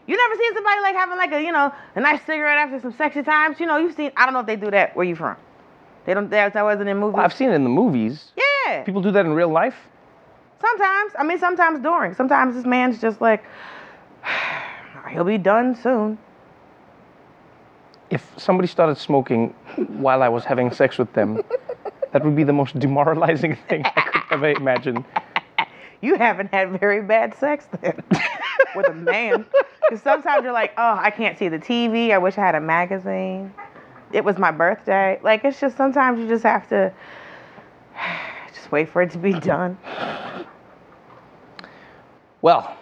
You 0.08 0.16
never 0.18 0.36
seen 0.36 0.54
somebody 0.54 0.82
like 0.82 0.96
having 0.96 1.18
like 1.18 1.32
a 1.32 1.42
you 1.42 1.52
know 1.52 1.74
a 1.96 2.00
nice 2.00 2.22
cigarette 2.26 2.58
after 2.58 2.80
some 2.80 2.94
sexy 2.94 3.24
times. 3.24 3.60
You 3.60 3.66
know 3.66 3.78
you've 3.78 3.96
seen. 3.96 4.12
I 4.16 4.26
don't 4.26 4.34
know 4.34 4.42
if 4.42 4.46
they 4.46 4.56
do 4.56 4.72
that. 4.72 4.96
Where 4.96 5.06
you 5.06 5.16
from? 5.16 5.36
They 6.06 6.14
don't. 6.14 6.30
That, 6.30 6.54
that 6.54 6.64
wasn't 6.64 6.90
in 6.90 6.98
movies. 6.98 7.20
I've 7.20 7.34
seen 7.34 7.50
it 7.50 7.56
in 7.56 7.64
the 7.64 7.70
movies. 7.70 8.32
Yeah. 8.38 8.84
People 8.84 9.02
do 9.02 9.12
that 9.12 9.26
in 9.26 9.34
real 9.34 9.50
life? 9.50 9.76
Sometimes. 10.62 11.14
I 11.18 11.24
mean, 11.24 11.40
sometimes 11.40 11.80
during. 11.82 12.14
Sometimes 12.14 12.56
this 12.56 12.66
man's 12.66 13.02
just 13.02 13.20
like, 13.22 13.44
he'll 15.12 15.24
be 15.24 15.38
done 15.38 15.76
soon. 15.76 16.18
If 18.12 18.32
somebody 18.38 18.68
started 18.68 18.98
smoking 18.98 19.50
while 19.88 20.22
I 20.22 20.30
was 20.30 20.46
having 20.46 20.72
sex 20.72 21.00
with 21.00 21.12
them, 21.14 21.42
that 22.12 22.24
would 22.24 22.36
be 22.36 22.44
the 22.44 22.54
most 22.54 22.78
demoralizing 22.80 23.58
thing 23.68 23.84
I 23.86 24.02
could 24.02 24.22
ever 24.32 24.50
imagine. 24.52 25.04
You 26.06 26.18
haven't 26.18 26.54
had 26.54 26.80
very 26.80 27.02
bad 27.02 27.34
sex 27.40 27.68
then 27.82 28.04
with 28.76 28.88
a 28.88 28.94
man. 28.94 29.44
Because 29.82 30.04
sometimes 30.04 30.44
you're 30.44 30.54
like, 30.54 30.72
oh, 30.78 30.98
I 31.02 31.10
can't 31.10 31.36
see 31.36 31.50
the 31.50 31.58
TV. 31.58 32.12
I 32.12 32.20
wish 32.20 32.38
I 32.38 32.42
had 32.42 32.54
a 32.54 32.62
magazine. 32.62 33.52
It 34.12 34.24
was 34.24 34.38
my 34.38 34.52
birthday. 34.52 35.20
Like, 35.24 35.44
it's 35.44 35.60
just 35.60 35.76
sometimes 35.76 36.20
you 36.20 36.28
just 36.28 36.44
have 36.44 36.70
to 36.70 36.94
just 38.54 38.72
wait 38.72 38.88
for 38.90 39.02
it 39.02 39.10
to 39.12 39.18
be 39.18 39.34
done. 39.34 39.80
Well, 42.44 42.78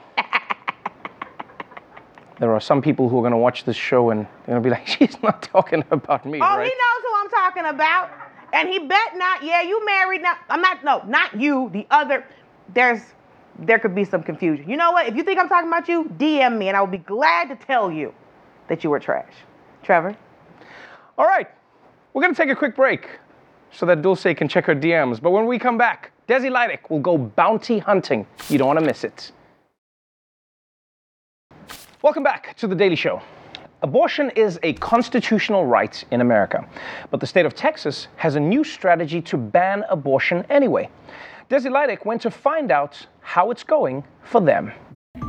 there 2.40 2.52
are 2.52 2.60
some 2.60 2.82
people 2.82 3.08
who 3.08 3.18
are 3.20 3.22
going 3.22 3.32
to 3.32 3.38
watch 3.38 3.64
this 3.64 3.78
show 3.78 4.10
and 4.10 4.28
they're 4.46 4.60
going 4.60 4.64
to 4.64 4.68
be 4.68 4.70
like, 4.70 4.86
she's 5.00 5.16
not 5.24 5.42
talking 5.42 5.82
about 5.92 6.26
me, 6.26 6.40
Oh, 6.42 6.58
right? 6.58 6.66
he 6.66 6.70
knows 6.70 7.04
who 7.08 7.16
I'm 7.24 7.30
talking 7.30 7.66
about. 7.74 8.10
And 8.52 8.68
he 8.68 8.80
bet 8.80 9.16
not, 9.16 9.44
yeah, 9.44 9.62
you 9.62 9.84
married 9.86 10.22
now. 10.24 10.36
I'm 10.50 10.60
not, 10.62 10.84
no, 10.84 11.02
not 11.08 11.40
you, 11.40 11.70
the 11.72 11.88
other. 11.90 12.26
There's, 12.74 13.02
there 13.60 13.80
could 13.80 13.96
be 13.96 14.04
some 14.04 14.24
confusion. 14.24 14.70
You 14.70 14.78
know 14.78 14.92
what? 14.92 15.08
If 15.08 15.16
you 15.16 15.24
think 15.24 15.40
I'm 15.40 15.50
talking 15.50 15.68
about 15.70 15.88
you, 15.88 16.06
DM 16.18 16.58
me 16.58 16.68
and 16.70 16.78
I 16.78 16.82
will 16.82 16.88
be 16.88 16.98
glad 16.98 17.50
to 17.50 17.56
tell 17.56 17.92
you 17.92 18.14
that 18.68 18.84
you 18.84 18.90
were 18.90 19.00
trash. 19.00 19.34
Trevor? 19.84 20.16
All 21.18 21.26
right, 21.26 21.48
we're 22.14 22.22
going 22.22 22.34
to 22.34 22.42
take 22.42 22.50
a 22.50 22.56
quick 22.56 22.76
break 22.76 23.20
so 23.72 23.86
that 23.86 24.02
Dulce 24.02 24.24
can 24.36 24.48
check 24.48 24.66
her 24.66 24.76
DMs. 24.76 25.22
But 25.22 25.32
when 25.32 25.46
we 25.46 25.60
come 25.60 25.78
back, 25.78 26.12
Desi 26.28 26.50
Lydic 26.50 26.90
will 26.90 27.00
go 27.00 27.18
bounty 27.18 27.80
hunting. 27.80 28.26
You 28.50 28.58
don't 28.58 28.68
want 28.68 28.80
to 28.80 28.86
miss 28.86 29.04
it. 29.04 29.32
Welcome 32.02 32.24
back 32.24 32.56
to 32.58 32.68
The 32.68 32.76
Daily 32.76 32.96
Show. 32.96 33.22
Abortion 33.82 34.30
is 34.32 34.60
a 34.64 34.74
constitutional 34.74 35.66
right 35.66 36.04
in 36.12 36.22
America, 36.22 36.68
but 37.12 37.20
the 37.20 37.28
state 37.28 37.46
of 37.46 37.54
Texas 37.54 38.08
has 38.16 38.36
a 38.36 38.40
new 38.40 38.64
strategy 38.64 39.22
to 39.22 39.38
ban 39.38 39.84
abortion 39.90 40.46
anyway. 40.50 40.90
Desi 41.54 41.72
Lydic 41.72 42.04
went 42.04 42.24
to 42.24 42.32
find 42.32 42.72
out 42.72 43.06
how 43.22 43.52
it's 43.52 43.64
going 43.64 44.04
for 44.24 44.42
them. 44.42 44.72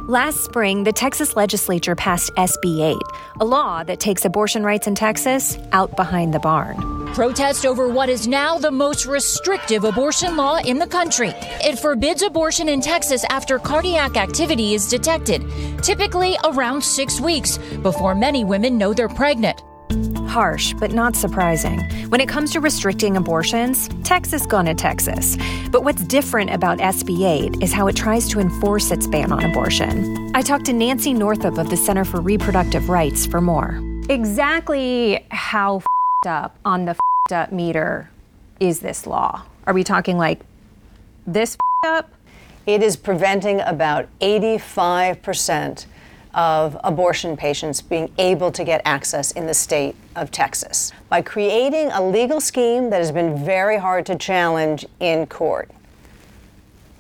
Last 0.08 0.42
spring, 0.42 0.84
the 0.84 0.92
Texas 0.92 1.36
legislature 1.36 1.94
passed 1.94 2.32
SB 2.36 2.80
8, 2.80 2.96
a 3.40 3.44
law 3.44 3.84
that 3.84 4.00
takes 4.00 4.24
abortion 4.24 4.62
rights 4.64 4.86
in 4.86 4.94
Texas 4.94 5.58
out 5.72 5.94
behind 5.96 6.32
the 6.32 6.38
barn. 6.38 7.12
Protest 7.12 7.66
over 7.66 7.88
what 7.88 8.08
is 8.08 8.26
now 8.26 8.56
the 8.56 8.70
most 8.70 9.04
restrictive 9.04 9.84
abortion 9.84 10.34
law 10.34 10.56
in 10.64 10.78
the 10.78 10.86
country. 10.86 11.34
It 11.62 11.78
forbids 11.78 12.22
abortion 12.22 12.70
in 12.70 12.80
Texas 12.80 13.22
after 13.28 13.58
cardiac 13.58 14.16
activity 14.16 14.72
is 14.72 14.88
detected, 14.88 15.44
typically 15.82 16.38
around 16.44 16.82
six 16.82 17.20
weeks, 17.20 17.58
before 17.82 18.14
many 18.14 18.44
women 18.44 18.78
know 18.78 18.94
they're 18.94 19.10
pregnant. 19.10 19.62
Harsh, 20.34 20.74
but 20.80 20.90
not 20.90 21.14
surprising. 21.14 21.78
When 22.10 22.20
it 22.20 22.28
comes 22.28 22.50
to 22.54 22.60
restricting 22.60 23.16
abortions, 23.16 23.88
Texas 24.02 24.46
gone 24.46 24.64
to 24.64 24.74
Texas. 24.74 25.36
But 25.70 25.84
what's 25.84 26.02
different 26.02 26.50
about 26.50 26.78
SB 26.78 27.54
8 27.54 27.62
is 27.62 27.72
how 27.72 27.86
it 27.86 27.94
tries 27.94 28.28
to 28.30 28.40
enforce 28.40 28.90
its 28.90 29.06
ban 29.06 29.30
on 29.30 29.44
abortion. 29.44 30.32
I 30.34 30.42
talked 30.42 30.64
to 30.64 30.72
Nancy 30.72 31.14
Northup 31.14 31.56
of 31.56 31.70
the 31.70 31.76
Center 31.76 32.04
for 32.04 32.20
Reproductive 32.20 32.88
Rights 32.88 33.24
for 33.26 33.40
more. 33.40 33.80
Exactly 34.08 35.24
how 35.30 35.78
fed 35.78 36.32
up 36.32 36.58
on 36.64 36.84
the 36.86 36.94
fed 37.28 37.36
up 37.36 37.52
meter 37.52 38.10
is 38.58 38.80
this 38.80 39.06
law? 39.06 39.44
Are 39.68 39.72
we 39.72 39.84
talking 39.84 40.18
like 40.18 40.40
this 41.28 41.56
fed 41.84 41.92
up? 41.92 42.10
It 42.66 42.82
is 42.82 42.96
preventing 42.96 43.60
about 43.60 44.08
85% 44.20 45.86
of 46.34 46.76
abortion 46.84 47.36
patients 47.36 47.80
being 47.80 48.12
able 48.18 48.50
to 48.52 48.64
get 48.64 48.82
access 48.84 49.30
in 49.32 49.46
the 49.46 49.54
state 49.54 49.94
of 50.16 50.30
Texas 50.30 50.92
by 51.08 51.22
creating 51.22 51.90
a 51.92 52.06
legal 52.06 52.40
scheme 52.40 52.90
that 52.90 52.98
has 52.98 53.12
been 53.12 53.44
very 53.44 53.78
hard 53.78 54.04
to 54.06 54.16
challenge 54.16 54.84
in 55.00 55.26
court. 55.26 55.70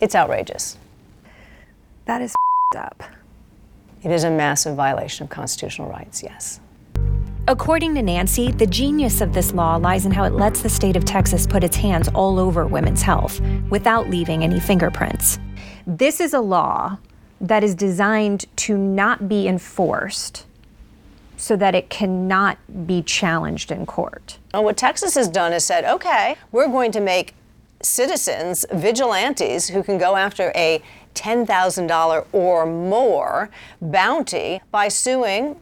It's 0.00 0.14
outrageous. 0.14 0.78
That 2.06 2.22
is 2.22 2.34
up. 2.76 3.02
It 4.02 4.10
is 4.10 4.24
a 4.24 4.30
massive 4.30 4.76
violation 4.76 5.24
of 5.24 5.30
constitutional 5.30 5.88
rights, 5.88 6.22
yes. 6.22 6.60
According 7.46 7.94
to 7.96 8.02
Nancy, 8.02 8.52
the 8.52 8.66
genius 8.66 9.20
of 9.20 9.34
this 9.34 9.52
law 9.52 9.76
lies 9.76 10.06
in 10.06 10.12
how 10.12 10.24
it 10.24 10.32
lets 10.32 10.62
the 10.62 10.68
state 10.68 10.96
of 10.96 11.04
Texas 11.04 11.46
put 11.46 11.62
its 11.62 11.76
hands 11.76 12.08
all 12.08 12.38
over 12.38 12.66
women's 12.66 13.02
health 13.02 13.40
without 13.68 14.08
leaving 14.08 14.42
any 14.42 14.58
fingerprints. 14.58 15.38
This 15.86 16.20
is 16.20 16.32
a 16.32 16.40
law 16.40 16.96
that 17.48 17.62
is 17.62 17.74
designed 17.74 18.46
to 18.56 18.76
not 18.76 19.28
be 19.28 19.46
enforced 19.46 20.46
so 21.36 21.56
that 21.56 21.74
it 21.74 21.90
cannot 21.90 22.56
be 22.86 23.02
challenged 23.02 23.70
in 23.70 23.84
court. 23.84 24.38
Well, 24.54 24.64
what 24.64 24.76
Texas 24.76 25.14
has 25.14 25.28
done 25.28 25.52
is 25.52 25.62
said, 25.64 25.84
okay, 25.84 26.36
we're 26.52 26.68
going 26.68 26.90
to 26.92 27.00
make 27.00 27.34
citizens 27.82 28.64
vigilantes 28.72 29.68
who 29.68 29.82
can 29.82 29.98
go 29.98 30.16
after 30.16 30.52
a 30.54 30.82
$10,000 31.14 32.26
or 32.32 32.64
more 32.64 33.50
bounty 33.82 34.62
by 34.70 34.88
suing 34.88 35.60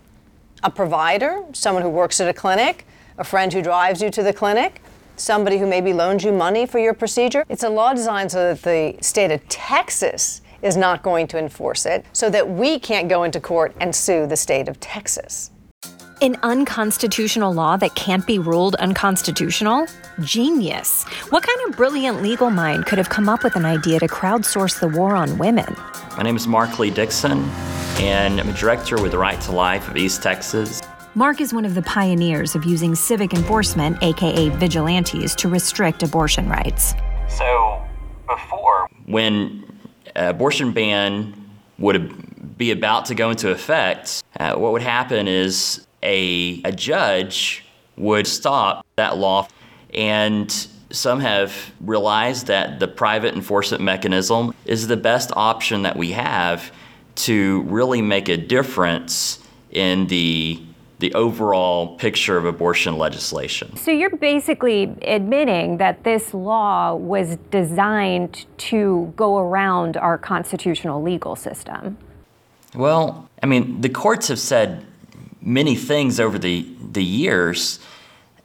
a 0.62 0.70
provider, 0.70 1.42
someone 1.52 1.82
who 1.82 1.88
works 1.88 2.20
at 2.20 2.28
a 2.28 2.32
clinic, 2.32 2.86
a 3.18 3.24
friend 3.24 3.52
who 3.52 3.60
drives 3.60 4.00
you 4.00 4.08
to 4.10 4.22
the 4.22 4.32
clinic, 4.32 4.80
somebody 5.16 5.58
who 5.58 5.66
maybe 5.66 5.92
loans 5.92 6.22
you 6.22 6.32
money 6.32 6.64
for 6.64 6.78
your 6.78 6.94
procedure. 6.94 7.44
It's 7.48 7.64
a 7.64 7.68
law 7.68 7.92
designed 7.92 8.30
so 8.30 8.54
that 8.54 8.62
the 8.62 9.02
state 9.02 9.32
of 9.32 9.46
Texas 9.48 10.41
is 10.62 10.76
not 10.76 11.02
going 11.02 11.26
to 11.28 11.38
enforce 11.38 11.84
it, 11.84 12.04
so 12.12 12.30
that 12.30 12.48
we 12.48 12.78
can't 12.78 13.08
go 13.08 13.24
into 13.24 13.40
court 13.40 13.74
and 13.80 13.94
sue 13.94 14.26
the 14.26 14.36
state 14.36 14.68
of 14.68 14.80
Texas. 14.80 15.50
An 16.22 16.36
unconstitutional 16.44 17.52
law 17.52 17.76
that 17.76 17.96
can't 17.96 18.24
be 18.24 18.38
ruled 18.38 18.76
unconstitutional? 18.76 19.88
Genius. 20.20 21.02
What 21.30 21.42
kind 21.42 21.68
of 21.68 21.76
brilliant 21.76 22.22
legal 22.22 22.48
mind 22.48 22.86
could 22.86 22.98
have 22.98 23.08
come 23.08 23.28
up 23.28 23.42
with 23.42 23.56
an 23.56 23.64
idea 23.64 23.98
to 23.98 24.06
crowdsource 24.06 24.78
the 24.78 24.86
war 24.86 25.16
on 25.16 25.36
women? 25.36 25.76
My 26.16 26.22
name 26.22 26.36
is 26.36 26.46
Mark 26.46 26.78
Lee 26.78 26.90
Dickson, 26.90 27.42
and 27.98 28.38
I'm 28.38 28.48
a 28.48 28.52
director 28.52 29.02
with 29.02 29.10
the 29.10 29.18
Right 29.18 29.40
to 29.40 29.52
Life 29.52 29.88
of 29.88 29.96
East 29.96 30.22
Texas. 30.22 30.80
Mark 31.16 31.40
is 31.40 31.52
one 31.52 31.64
of 31.64 31.74
the 31.74 31.82
pioneers 31.82 32.54
of 32.54 32.64
using 32.64 32.94
civic 32.94 33.34
enforcement, 33.34 34.00
aka 34.00 34.48
vigilantes, 34.50 35.34
to 35.34 35.48
restrict 35.48 36.04
abortion 36.04 36.48
rights. 36.48 36.94
So, 37.28 37.82
before, 38.28 38.86
when 39.06 39.71
abortion 40.14 40.72
ban 40.72 41.34
would 41.78 42.56
be 42.58 42.70
about 42.70 43.06
to 43.06 43.14
go 43.14 43.30
into 43.30 43.50
effect, 43.50 44.22
uh, 44.38 44.54
what 44.54 44.72
would 44.72 44.82
happen 44.82 45.28
is 45.28 45.86
a, 46.02 46.60
a 46.64 46.72
judge 46.72 47.64
would 47.96 48.26
stop 48.26 48.84
that 48.96 49.16
law. 49.16 49.48
And 49.94 50.50
some 50.90 51.20
have 51.20 51.72
realized 51.80 52.46
that 52.46 52.80
the 52.80 52.88
private 52.88 53.34
enforcement 53.34 53.82
mechanism 53.82 54.54
is 54.64 54.86
the 54.86 54.96
best 54.96 55.30
option 55.34 55.82
that 55.82 55.96
we 55.96 56.12
have 56.12 56.72
to 57.14 57.62
really 57.62 58.02
make 58.02 58.28
a 58.28 58.36
difference 58.36 59.38
in 59.70 60.06
the 60.06 60.62
the 61.02 61.12
overall 61.14 61.96
picture 61.96 62.38
of 62.38 62.44
abortion 62.44 62.96
legislation. 62.96 63.76
So 63.76 63.90
you're 63.90 64.16
basically 64.16 64.94
admitting 65.02 65.78
that 65.78 66.04
this 66.04 66.32
law 66.32 66.94
was 66.94 67.36
designed 67.50 68.46
to 68.70 69.12
go 69.16 69.38
around 69.38 69.96
our 69.96 70.16
constitutional 70.16 71.02
legal 71.02 71.34
system. 71.34 71.98
Well, 72.74 73.28
I 73.42 73.46
mean, 73.46 73.80
the 73.80 73.88
courts 73.88 74.28
have 74.28 74.38
said 74.38 74.86
many 75.42 75.74
things 75.74 76.20
over 76.20 76.38
the, 76.38 76.68
the 76.92 77.02
years 77.02 77.80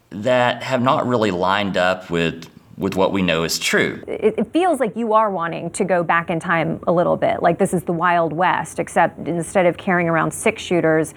that 0.09 0.63
have 0.63 0.81
not 0.81 1.07
really 1.07 1.29
lined 1.29 1.77
up 1.77 2.09
with 2.09 2.49
with 2.77 2.95
what 2.95 3.11
we 3.11 3.23
know 3.23 3.43
is 3.43 3.57
true. 3.57 4.03
It, 4.07 4.35
it, 4.37 4.53
feels 4.53 4.79
like 4.79 4.95
you 4.95 5.13
are 5.13 5.31
wanting 5.31 5.71
to 5.71 5.83
go 5.83 6.03
back 6.03 6.29
in 6.29 6.39
time 6.39 6.79
a 6.85 6.91
little 6.91 7.17
bit, 7.17 7.41
like 7.41 7.57
this 7.57 7.73
is 7.73 7.83
the 7.83 7.93
Wild 7.93 8.31
West, 8.31 8.77
except 8.77 9.27
instead 9.27 9.65
of 9.65 9.77
carrying 9.77 10.07
around 10.07 10.31
six 10.31 10.61
shooters, 10.61 11.15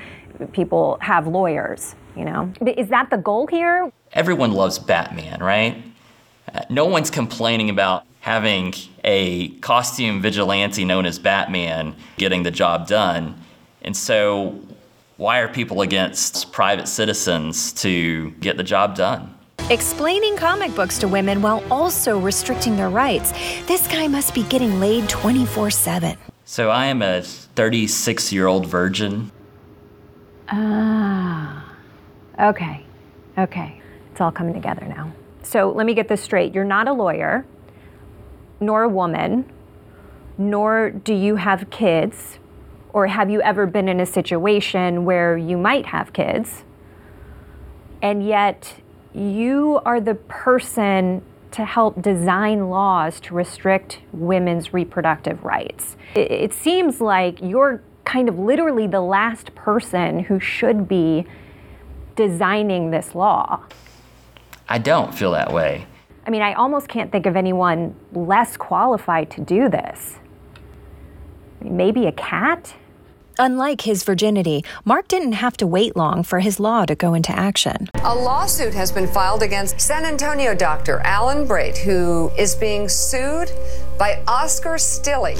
people 0.52 0.98
have 1.00 1.26
lawyers, 1.26 1.94
you 2.16 2.24
know? 2.24 2.52
Is 2.76 2.88
that 2.88 3.10
the 3.10 3.16
goal 3.16 3.46
here? 3.46 3.90
Everyone 4.12 4.52
loves 4.52 4.78
Batman, 4.78 5.40
right? 5.40 5.82
Uh, 6.52 6.62
no 6.68 6.84
one's 6.84 7.10
complaining 7.10 7.70
about 7.70 8.04
having 8.20 8.74
a 9.04 9.48
costume 9.60 10.20
vigilante 10.20 10.84
known 10.84 11.06
as 11.06 11.18
Batman 11.18 11.94
getting 12.16 12.42
the 12.42 12.50
job 12.50 12.86
done. 12.86 13.40
And 13.82 13.96
so 13.96 14.60
why 15.16 15.40
are 15.40 15.48
people 15.48 15.82
against 15.82 16.52
private 16.52 16.88
citizens 16.88 17.72
to 17.74 18.30
get 18.40 18.56
the 18.56 18.62
job 18.62 18.94
done? 18.94 19.34
Explaining 19.70 20.36
comic 20.36 20.74
books 20.74 20.98
to 20.98 21.08
women 21.08 21.42
while 21.42 21.62
also 21.70 22.18
restricting 22.18 22.76
their 22.76 22.90
rights. 22.90 23.32
This 23.66 23.86
guy 23.86 24.08
must 24.08 24.34
be 24.34 24.42
getting 24.44 24.80
laid 24.80 25.08
24 25.08 25.70
7. 25.70 26.16
So 26.44 26.70
I 26.70 26.86
am 26.86 27.02
a 27.02 27.22
36 27.22 28.32
year 28.32 28.46
old 28.46 28.66
virgin. 28.66 29.30
Ah. 30.50 31.76
Okay. 32.38 32.84
Okay. 33.38 33.80
It's 34.12 34.20
all 34.20 34.32
coming 34.32 34.54
together 34.54 34.86
now. 34.86 35.12
So 35.42 35.70
let 35.70 35.86
me 35.86 35.94
get 35.94 36.08
this 36.08 36.22
straight. 36.22 36.54
You're 36.54 36.64
not 36.64 36.88
a 36.88 36.92
lawyer, 36.92 37.46
nor 38.60 38.82
a 38.82 38.88
woman, 38.88 39.50
nor 40.36 40.90
do 40.90 41.14
you 41.14 41.36
have 41.36 41.70
kids 41.70 42.38
or 42.92 43.06
have 43.06 43.30
you 43.30 43.40
ever 43.42 43.66
been 43.66 43.88
in 43.88 44.00
a 44.00 44.06
situation 44.06 45.04
where 45.04 45.36
you 45.36 45.56
might 45.56 45.86
have 45.86 46.12
kids? 46.12 46.64
And 48.02 48.26
yet, 48.26 48.80
you 49.14 49.80
are 49.84 50.00
the 50.00 50.14
person 50.14 51.22
to 51.52 51.64
help 51.64 52.00
design 52.00 52.70
laws 52.70 53.20
to 53.20 53.34
restrict 53.34 54.00
women's 54.12 54.72
reproductive 54.72 55.44
rights. 55.44 55.96
It, 56.14 56.30
it, 56.30 56.52
seems 56.52 57.00
like 57.00 57.40
you're 57.42 57.82
kind 58.10 58.28
of 58.28 58.40
literally 58.40 58.88
the 58.88 59.00
last 59.00 59.54
person 59.54 60.18
who 60.18 60.40
should 60.40 60.88
be 60.88 61.24
designing 62.16 62.90
this 62.90 63.14
law. 63.14 63.62
I 64.68 64.78
don't 64.78 65.14
feel 65.14 65.30
that 65.30 65.52
way. 65.52 65.86
I 66.26 66.30
mean, 66.30 66.42
I 66.42 66.54
almost 66.54 66.88
can't 66.88 67.12
think 67.12 67.26
of 67.26 67.36
anyone 67.36 67.94
less 68.12 68.56
qualified 68.56 69.30
to 69.30 69.40
do 69.40 69.68
this. 69.68 70.16
Maybe 71.60 72.06
a 72.06 72.12
cat? 72.12 72.74
Unlike 73.38 73.82
his 73.82 74.02
virginity, 74.02 74.64
Mark 74.84 75.06
didn't 75.06 75.32
have 75.32 75.56
to 75.58 75.66
wait 75.66 75.96
long 75.96 76.24
for 76.24 76.40
his 76.40 76.58
law 76.58 76.84
to 76.86 76.96
go 76.96 77.14
into 77.14 77.30
action. 77.30 77.88
A 78.02 78.14
lawsuit 78.14 78.74
has 78.74 78.90
been 78.90 79.06
filed 79.06 79.44
against 79.44 79.80
San 79.80 80.04
Antonio 80.04 80.52
doctor 80.52 80.98
Alan 81.04 81.46
Braid, 81.46 81.78
who 81.78 82.30
is 82.36 82.56
being 82.56 82.88
sued 82.88 83.52
by 84.00 84.22
Oscar 84.26 84.76
Stilley. 84.76 85.36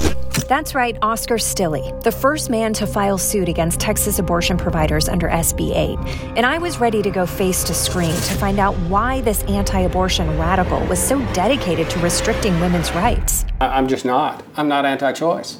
That's 0.47 0.75
right, 0.75 0.95
Oscar 1.01 1.37
Stilley, 1.37 1.99
the 2.03 2.11
first 2.11 2.51
man 2.51 2.73
to 2.73 2.85
file 2.85 3.17
suit 3.17 3.49
against 3.49 3.79
Texas 3.79 4.19
abortion 4.19 4.55
providers 4.55 5.09
under 5.09 5.27
SB 5.29 5.75
8. 5.75 5.97
And 6.37 6.45
I 6.45 6.59
was 6.59 6.79
ready 6.79 7.01
to 7.01 7.09
go 7.09 7.25
face 7.25 7.63
to 7.63 7.73
screen 7.73 8.13
to 8.13 8.33
find 8.35 8.59
out 8.59 8.75
why 8.81 9.21
this 9.21 9.41
anti 9.45 9.79
abortion 9.79 10.37
radical 10.37 10.79
was 10.85 10.99
so 11.01 11.19
dedicated 11.33 11.89
to 11.89 11.99
restricting 12.01 12.59
women's 12.59 12.91
rights. 12.91 13.45
I'm 13.59 13.87
just 13.87 14.05
not. 14.05 14.43
I'm 14.55 14.67
not 14.67 14.85
anti 14.85 15.11
choice. 15.11 15.57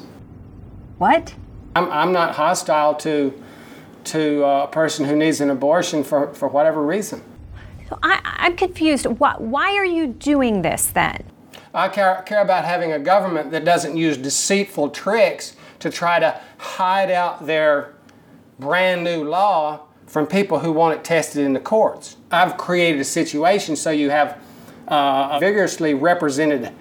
What? 0.98 1.34
I'm, 1.74 1.90
I'm 1.90 2.12
not 2.12 2.36
hostile 2.36 2.94
to, 2.96 3.34
to 4.04 4.44
uh, 4.44 4.64
a 4.64 4.68
person 4.68 5.06
who 5.06 5.16
needs 5.16 5.40
an 5.40 5.50
abortion 5.50 6.04
for, 6.04 6.32
for 6.34 6.46
whatever 6.46 6.80
reason. 6.86 7.20
So 7.88 7.98
I, 8.00 8.20
I'm 8.22 8.56
confused. 8.56 9.06
Why, 9.06 9.34
why 9.38 9.74
are 9.76 9.84
you 9.84 10.06
doing 10.06 10.62
this 10.62 10.86
then? 10.86 11.31
I 11.74 11.88
care, 11.88 12.22
care 12.26 12.42
about 12.42 12.64
having 12.64 12.92
a 12.92 12.98
government 12.98 13.50
that 13.52 13.64
doesn't 13.64 13.96
use 13.96 14.16
deceitful 14.16 14.90
tricks 14.90 15.56
to 15.78 15.90
try 15.90 16.18
to 16.18 16.40
hide 16.58 17.10
out 17.10 17.46
their 17.46 17.94
brand 18.58 19.04
new 19.04 19.24
law 19.24 19.80
from 20.06 20.26
people 20.26 20.58
who 20.58 20.72
want 20.72 20.98
it 20.98 21.04
tested 21.04 21.44
in 21.44 21.54
the 21.54 21.60
courts. 21.60 22.16
I've 22.30 22.58
created 22.58 23.00
a 23.00 23.04
situation 23.04 23.76
so 23.76 23.90
you 23.90 24.10
have 24.10 24.38
uh, 24.88 25.30
a 25.32 25.40
vigorously 25.40 25.94
represented 25.94 26.72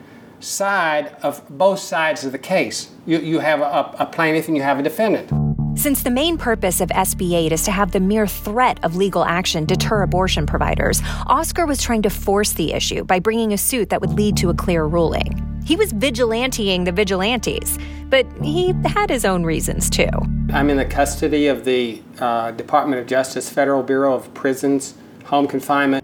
side 0.41 1.15
of 1.21 1.41
both 1.49 1.79
sides 1.79 2.25
of 2.25 2.33
the 2.33 2.39
case. 2.39 2.91
You, 3.05 3.19
you 3.19 3.39
have 3.39 3.61
a, 3.61 3.95
a 3.99 4.05
plaintiff 4.05 4.47
and 4.47 4.57
you 4.57 4.63
have 4.63 4.79
a 4.79 4.83
defendant. 4.83 5.40
Since 5.75 6.03
the 6.03 6.11
main 6.11 6.37
purpose 6.37 6.81
of 6.81 6.89
SB 6.89 7.33
8 7.33 7.51
is 7.53 7.63
to 7.63 7.71
have 7.71 7.91
the 7.91 7.99
mere 7.99 8.27
threat 8.27 8.83
of 8.83 8.97
legal 8.97 9.23
action 9.23 9.65
deter 9.65 10.03
abortion 10.03 10.45
providers, 10.45 11.01
Oscar 11.27 11.65
was 11.65 11.81
trying 11.81 12.01
to 12.01 12.09
force 12.09 12.53
the 12.53 12.73
issue 12.73 13.03
by 13.05 13.19
bringing 13.19 13.53
a 13.53 13.57
suit 13.57 13.89
that 13.89 14.01
would 14.01 14.11
lead 14.11 14.35
to 14.37 14.49
a 14.49 14.53
clear 14.53 14.85
ruling. 14.85 15.61
He 15.65 15.77
was 15.77 15.93
vigilanteing 15.93 16.83
the 16.83 16.91
vigilantes, 16.91 17.79
but 18.09 18.27
he 18.43 18.73
had 18.85 19.09
his 19.09 19.23
own 19.23 19.43
reasons 19.43 19.89
too. 19.89 20.09
I'm 20.51 20.69
in 20.69 20.77
the 20.77 20.85
custody 20.85 21.47
of 21.47 21.63
the 21.63 22.01
uh, 22.19 22.51
Department 22.51 23.01
of 23.01 23.07
Justice 23.07 23.49
Federal 23.49 23.81
Bureau 23.81 24.13
of 24.13 24.31
Prisons, 24.33 24.95
home 25.25 25.47
confinement. 25.47 26.03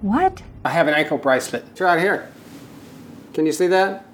What? 0.00 0.42
I 0.64 0.70
have 0.70 0.88
an 0.88 0.94
ankle 0.94 1.18
bracelet. 1.18 1.64
It's 1.70 1.80
right 1.80 2.00
here. 2.00 2.28
Can 3.32 3.46
you 3.46 3.52
see 3.52 3.68
that? 3.68 4.05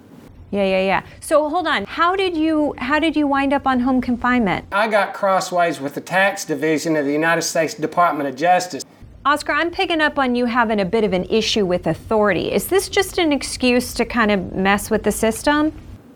Yeah, 0.52 0.64
yeah, 0.64 0.82
yeah. 0.82 1.02
So 1.20 1.48
hold 1.48 1.66
on. 1.66 1.86
How 1.86 2.14
did 2.14 2.36
you 2.36 2.74
how 2.76 2.98
did 2.98 3.16
you 3.16 3.26
wind 3.26 3.54
up 3.54 3.66
on 3.66 3.80
home 3.80 4.02
confinement? 4.02 4.66
I 4.70 4.86
got 4.86 5.14
crossways 5.14 5.80
with 5.80 5.94
the 5.94 6.02
tax 6.02 6.44
division 6.44 6.94
of 6.94 7.06
the 7.06 7.12
United 7.12 7.42
States 7.42 7.72
Department 7.72 8.28
of 8.28 8.36
Justice. 8.36 8.84
Oscar, 9.24 9.52
I'm 9.52 9.70
picking 9.70 10.02
up 10.02 10.18
on 10.18 10.34
you 10.34 10.44
having 10.44 10.78
a 10.78 10.84
bit 10.84 11.04
of 11.04 11.14
an 11.14 11.24
issue 11.24 11.64
with 11.64 11.86
authority. 11.86 12.52
Is 12.52 12.66
this 12.66 12.90
just 12.90 13.16
an 13.16 13.32
excuse 13.32 13.94
to 13.94 14.04
kind 14.04 14.30
of 14.30 14.52
mess 14.52 14.90
with 14.90 15.04
the 15.04 15.12
system? 15.12 15.72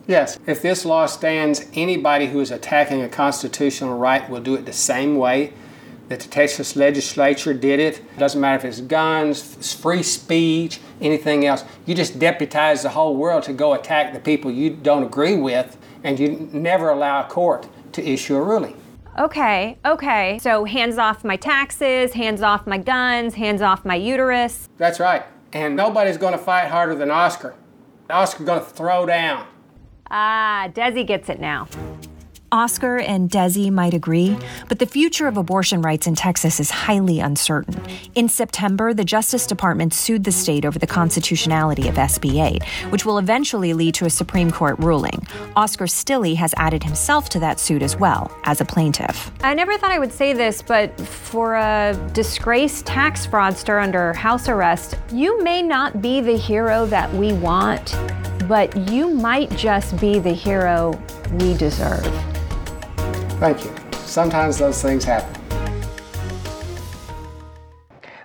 Yes. 0.07 0.39
If 0.47 0.61
this 0.61 0.85
law 0.85 1.07
stands, 1.07 1.65
anybody 1.73 2.27
who 2.27 2.41
is 2.41 2.51
attacking 2.51 3.01
a 3.01 3.09
constitutional 3.09 3.97
right 3.97 4.29
will 4.29 4.43
do 4.43 4.55
it 4.55 4.67
the 4.67 4.73
same 4.73 5.17
way 5.17 5.55
that 6.09 6.21
the 6.21 6.29
Texas 6.29 6.77
legislature 6.77 7.53
did 7.53 7.81
it. 7.81 7.99
It 7.99 8.19
doesn't 8.19 8.41
matter 8.41 8.59
if 8.59 8.65
it's 8.65 8.81
guns, 8.81 9.57
it's 9.57 9.73
free 9.75 10.03
speech, 10.03 10.81
anything 11.01 11.47
else. 11.47 11.65
You 11.85 11.95
just 11.95 12.19
deputize 12.19 12.83
the 12.83 12.91
whole 12.91 13.17
world 13.17 13.43
to 13.45 13.53
go 13.53 13.75
attack 13.75 14.13
the 14.13 14.21
people 14.21 14.51
you 14.51 14.71
don't 14.71 15.03
agree 15.03 15.37
with, 15.37 15.77
and 16.05 16.19
you 16.19 16.49
never 16.53 16.91
allow 16.91 17.25
a 17.25 17.29
court 17.29 17.69
to 17.93 18.07
issue 18.07 18.37
a 18.37 18.43
ruling. 18.43 18.81
Okay, 19.19 19.79
okay. 19.85 20.39
So 20.43 20.65
hands 20.65 20.99
off 20.99 21.25
my 21.25 21.37
taxes, 21.37 22.13
hands 22.13 22.43
off 22.43 22.67
my 22.67 22.79
guns, 22.79 23.35
hands 23.35 23.63
off 23.63 23.85
my 23.85 23.95
uterus. 23.95 24.69
That's 24.77 25.01
right. 25.01 25.25
And 25.53 25.75
nobody's 25.75 26.19
going 26.19 26.33
to 26.33 26.39
fight 26.39 26.69
harder 26.69 26.95
than 26.95 27.11
Oscar. 27.11 27.55
Oscar's 28.11 28.47
going 28.47 28.61
to 28.61 28.67
throw 28.67 29.07
down. 29.07 29.47
Ah, 30.11 30.69
Desi 30.73 31.05
gets 31.07 31.29
it 31.29 31.41
now. 31.41 31.67
Oscar 32.57 32.97
and 32.97 33.29
Desi 33.29 33.71
might 33.71 33.93
agree, 33.93 34.35
but 34.67 34.79
the 34.79 34.87
future 34.87 35.27
of 35.27 35.37
abortion 35.37 35.83
rights 35.83 36.07
in 36.07 36.15
Texas 36.15 36.59
is 36.59 36.71
highly 36.71 37.21
uncertain. 37.21 37.79
In 38.15 38.31
September, 38.31 38.95
the 38.95 39.05
Justice 39.05 39.47
Department 39.47 39.93
sued 39.93 40.25
the 40.25 40.33
state 40.33 40.65
over 40.65 40.79
the 40.79 40.87
constitutionality 40.87 41.87
of 41.87 41.97
SB 41.97 42.43
8, 42.43 42.63
which 42.91 43.05
will 43.05 43.19
eventually 43.19 43.75
lead 43.75 43.93
to 43.97 44.07
a 44.07 44.11
Supreme 44.11 44.51
Court 44.51 44.79
ruling. 44.79 45.27
Oscar 45.55 45.85
Stilley 45.85 46.35
has 46.37 46.55
added 46.57 46.83
himself 46.83 47.29
to 47.29 47.39
that 47.41 47.61
suit 47.61 47.83
as 47.83 47.95
well, 47.99 48.35
as 48.45 48.63
a 48.63 48.65
plaintiff. 48.65 49.31
I 49.43 49.53
never 49.53 49.77
thought 49.77 49.91
I 49.91 49.99
would 49.99 50.13
say 50.13 50.33
this, 50.33 50.63
but 50.63 50.99
for 50.99 51.57
a 51.57 51.95
disgraced 52.15 52.87
tax 52.87 53.27
fraudster 53.27 53.83
under 53.83 54.15
house 54.15 54.49
arrest, 54.49 54.97
you 55.13 55.43
may 55.43 55.61
not 55.61 56.01
be 56.01 56.23
the 56.23 56.39
hero 56.39 56.87
that 56.87 57.13
we 57.13 57.35
want, 57.35 57.95
but 58.49 58.75
you 58.91 59.11
might 59.11 59.51
just 59.59 60.01
be 60.01 60.19
the 60.19 60.33
hero 60.33 60.99
we 61.33 61.53
deserve. 61.53 62.07
Thank 63.39 63.65
you. 63.65 63.75
Sometimes 64.07 64.57
those 64.57 64.81
things 64.81 65.05
happen. 65.05 65.35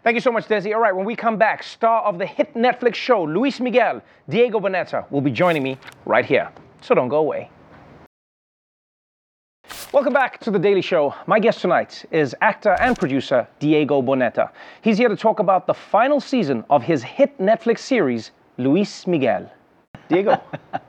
Thank 0.04 0.16
you 0.16 0.22
so 0.22 0.32
much, 0.32 0.48
Desi. 0.48 0.74
All 0.74 0.80
right, 0.80 0.96
when 0.96 1.06
we 1.06 1.16
come 1.16 1.38
back, 1.38 1.62
star 1.62 2.02
of 2.04 2.18
the 2.18 2.26
hit 2.26 2.54
Netflix 2.56 2.96
show, 2.96 3.24
Luis 3.24 3.60
Miguel, 3.60 4.02
Diego 4.30 4.60
Boneta, 4.60 5.06
will 5.12 5.22
be 5.22 5.30
joining 5.30 5.62
me 5.64 5.78
right 6.06 6.26
here. 6.26 6.50
So 6.80 6.96
don't 6.96 7.10
go 7.10 7.18
away. 7.18 7.50
Welcome 9.92 10.14
back 10.14 10.40
to 10.40 10.52
The 10.52 10.58
Daily 10.58 10.82
Show. 10.82 11.14
My 11.28 11.38
guest 11.40 11.60
tonight 11.60 12.06
is 12.10 12.34
actor 12.40 12.78
and 12.80 12.98
producer 12.98 13.46
Diego 13.60 14.02
Boneta. 14.02 14.50
He's 14.82 14.98
here 14.98 15.10
to 15.10 15.18
talk 15.18 15.40
about 15.40 15.68
the 15.68 15.74
final 15.74 16.22
season 16.22 16.64
of 16.70 16.84
his 16.84 17.04
hit 17.04 17.38
Netflix 17.38 17.80
series, 17.80 18.32
Luis 18.58 19.06
Miguel. 19.06 19.52
Diego, 20.12 20.42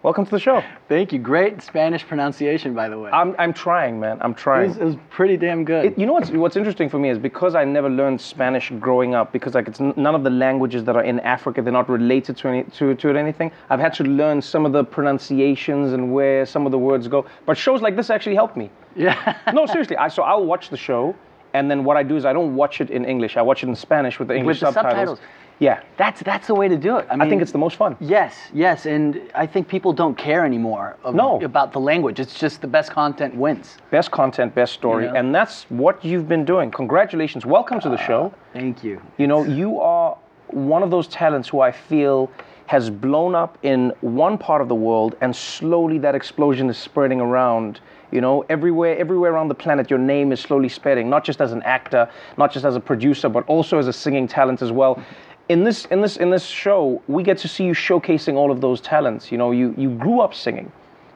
welcome 0.02 0.24
to 0.24 0.30
the 0.32 0.38
show. 0.40 0.64
Thank 0.88 1.12
you. 1.12 1.20
Great 1.20 1.62
Spanish 1.62 2.04
pronunciation, 2.04 2.74
by 2.74 2.88
the 2.88 2.98
way. 2.98 3.08
I'm, 3.12 3.36
I'm 3.38 3.52
trying, 3.52 4.00
man. 4.00 4.18
I'm 4.20 4.32
It 4.32 4.36
trying. 4.36 4.68
was, 4.70 4.76
it 4.78 4.84
was 4.84 4.96
pretty 5.10 5.36
damn 5.36 5.64
good. 5.64 5.84
It- 5.84 5.98
you 5.98 6.06
know 6.06 6.12
what's 6.14 6.30
what's 6.30 6.56
interesting 6.56 6.88
for 6.88 6.98
me 6.98 7.08
is 7.08 7.18
because 7.18 7.54
I 7.54 7.64
never 7.64 7.88
learned 7.88 8.20
Spanish 8.20 8.72
growing 8.80 9.14
up 9.14 9.32
because 9.32 9.54
like 9.54 9.68
it's 9.68 9.80
n- 9.80 9.94
none 9.96 10.16
of 10.16 10.24
the 10.24 10.30
languages 10.30 10.82
that 10.84 10.96
are 10.96 11.04
in 11.04 11.20
Africa 11.20 11.62
they're 11.62 11.72
not 11.72 11.88
related 11.88 12.36
to 12.38 12.48
any 12.48 12.64
to 12.64 12.94
to 12.96 13.08
it 13.10 13.16
anything. 13.16 13.52
I've 13.70 13.78
had 13.78 13.94
to 13.94 14.02
learn 14.04 14.42
some 14.42 14.66
of 14.66 14.72
the 14.72 14.82
pronunciations 14.82 15.92
and 15.92 16.12
where 16.12 16.44
some 16.44 16.66
of 16.66 16.72
the 16.72 16.78
words 16.78 17.06
go. 17.06 17.24
But 17.46 17.56
shows 17.56 17.80
like 17.80 17.94
this 17.94 18.10
actually 18.10 18.34
help 18.34 18.56
me. 18.56 18.70
Yeah. 18.96 19.38
no, 19.54 19.66
seriously. 19.66 19.96
I, 19.98 20.08
so 20.08 20.24
I'll 20.24 20.44
watch 20.44 20.68
the 20.68 20.76
show 20.76 21.14
and 21.54 21.70
then 21.70 21.84
what 21.84 21.96
I 21.96 22.02
do 22.02 22.16
is 22.16 22.24
I 22.24 22.32
don't 22.32 22.56
watch 22.56 22.80
it 22.80 22.90
in 22.90 23.04
English. 23.04 23.36
I 23.36 23.42
watch 23.42 23.62
it 23.62 23.68
in 23.68 23.76
Spanish 23.76 24.18
with 24.18 24.28
the 24.28 24.34
English 24.34 24.60
With 24.62 24.74
the 24.74 24.80
subtitles. 24.82 25.18
subtitles. 25.18 25.20
Yeah. 25.62 25.80
That's 25.96 26.20
that's 26.22 26.48
the 26.48 26.56
way 26.56 26.66
to 26.66 26.76
do 26.76 26.96
it. 26.96 27.06
I, 27.08 27.24
I 27.24 27.28
think 27.28 27.40
it's 27.40 27.52
the 27.52 27.58
most 27.58 27.76
fun. 27.76 27.96
Yes, 28.00 28.34
yes, 28.52 28.84
and 28.84 29.20
I 29.32 29.46
think 29.46 29.68
people 29.68 29.92
don't 29.92 30.18
care 30.18 30.44
anymore 30.44 30.96
of, 31.04 31.14
No. 31.14 31.40
about 31.40 31.72
the 31.72 31.78
language. 31.78 32.18
It's 32.18 32.36
just 32.36 32.60
the 32.60 32.66
best 32.66 32.90
content 32.90 33.36
wins. 33.36 33.76
Best 33.90 34.10
content, 34.10 34.56
best 34.56 34.72
story, 34.72 35.04
You 35.04 35.12
know? 35.12 35.18
and 35.20 35.32
that's 35.32 35.62
what 35.70 36.04
you've 36.04 36.28
been 36.28 36.44
doing. 36.44 36.72
Congratulations. 36.72 37.46
Welcome 37.46 37.78
to 37.78 37.88
the 37.88 38.00
ah, 38.02 38.06
show. 38.08 38.34
Thank 38.52 38.82
you. 38.82 39.00
You 39.18 39.28
know, 39.28 39.44
you 39.44 39.78
are 39.78 40.18
one 40.48 40.82
of 40.82 40.90
those 40.90 41.06
talents 41.06 41.48
who 41.48 41.60
I 41.60 41.70
feel 41.70 42.28
has 42.66 42.90
blown 42.90 43.36
up 43.36 43.56
in 43.62 43.92
one 44.00 44.38
part 44.38 44.62
of 44.62 44.68
the 44.68 44.74
world 44.74 45.14
and 45.20 45.34
slowly 45.34 45.98
that 45.98 46.16
explosion 46.16 46.70
is 46.70 46.76
spreading 46.78 47.20
around. 47.20 47.80
You 48.10 48.20
know, 48.20 48.44
everywhere 48.50 48.98
everywhere 48.98 49.32
around 49.32 49.48
the 49.48 49.54
planet 49.54 49.88
your 49.88 49.98
name 49.98 50.32
is 50.32 50.40
slowly 50.40 50.68
spreading, 50.68 51.08
not 51.08 51.24
just 51.24 51.40
as 51.40 51.52
an 51.52 51.62
actor, 51.62 52.10
not 52.36 52.52
just 52.52 52.64
as 52.64 52.76
a 52.76 52.80
producer, 52.80 53.28
but 53.28 53.44
also 53.46 53.78
as 53.78 53.88
a 53.88 53.92
singing 53.92 54.26
talent 54.26 54.60
as 54.60 54.72
well. 54.72 55.02
In 55.48 55.64
this 55.64 55.86
in 55.86 56.00
this 56.00 56.16
in 56.16 56.30
this 56.30 56.46
show, 56.46 57.02
we 57.08 57.22
get 57.22 57.38
to 57.38 57.48
see 57.48 57.64
you 57.64 57.72
showcasing 57.72 58.34
all 58.34 58.50
of 58.50 58.60
those 58.60 58.80
talents. 58.80 59.32
You 59.32 59.38
know, 59.38 59.50
you 59.50 59.74
you 59.76 59.90
grew 59.90 60.20
up 60.20 60.34
singing. 60.34 60.70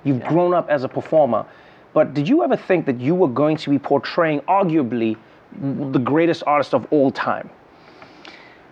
You've 0.04 0.22
grown 0.24 0.54
up 0.54 0.68
as 0.68 0.84
a 0.84 0.88
performer. 0.88 1.46
But 1.92 2.12
did 2.12 2.28
you 2.28 2.44
ever 2.44 2.56
think 2.56 2.86
that 2.86 3.00
you 3.00 3.14
were 3.14 3.28
going 3.28 3.56
to 3.56 3.70
be 3.70 3.78
portraying 3.78 4.40
arguably 4.40 5.16
the 5.60 5.98
greatest 5.98 6.42
artist 6.46 6.74
of 6.74 6.86
all 6.90 7.10
time? 7.10 7.48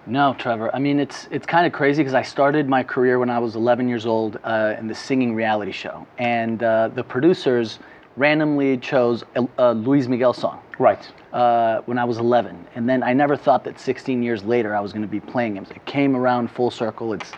No, 0.07 0.35
Trevor. 0.39 0.75
I 0.75 0.79
mean, 0.79 1.01
it's 1.01 1.29
it's 1.31 1.47
kind 1.47 1.67
of 1.67 1.73
crazy 1.73 2.03
because 2.03 2.15
I 2.15 2.23
started 2.23 2.69
my 2.69 2.83
career 2.83 3.19
when 3.19 3.31
I 3.31 3.39
was 3.39 3.57
11 3.57 3.89
years 3.89 4.05
old 4.05 4.39
uh, 4.45 4.75
in 4.79 4.87
the 4.87 4.95
singing 4.95 5.35
reality 5.35 5.73
show, 5.73 6.07
and 6.19 6.63
uh, 6.63 6.89
the 6.89 7.03
producers 7.03 7.79
randomly 8.17 8.77
chose 8.77 9.25
a, 9.35 9.49
a 9.57 9.73
Luis 9.73 10.07
Miguel 10.07 10.35
song. 10.35 10.61
Right. 10.79 11.09
Uh, 11.33 11.81
when 11.87 11.99
I 11.99 12.05
was 12.05 12.19
11, 12.19 12.67
and 12.75 12.89
then 12.89 13.03
I 13.03 13.13
never 13.13 13.37
thought 13.37 13.65
that 13.65 13.79
16 13.79 14.23
years 14.23 14.45
later 14.45 14.75
I 14.75 14.81
was 14.81 14.93
going 14.93 15.03
to 15.03 15.09
be 15.09 15.21
playing 15.21 15.57
him. 15.57 15.67
It 15.71 15.85
came 15.87 16.17
around 16.17 16.51
full 16.51 16.71
circle. 16.71 17.13
It's 17.13 17.33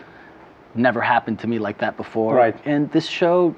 never 0.75 1.01
happened 1.01 1.39
to 1.39 1.47
me 1.47 1.59
like 1.59 1.77
that 1.79 1.97
before. 1.97 2.35
Right. 2.35 2.55
And 2.65 2.91
this 2.91 3.07
show 3.07 3.55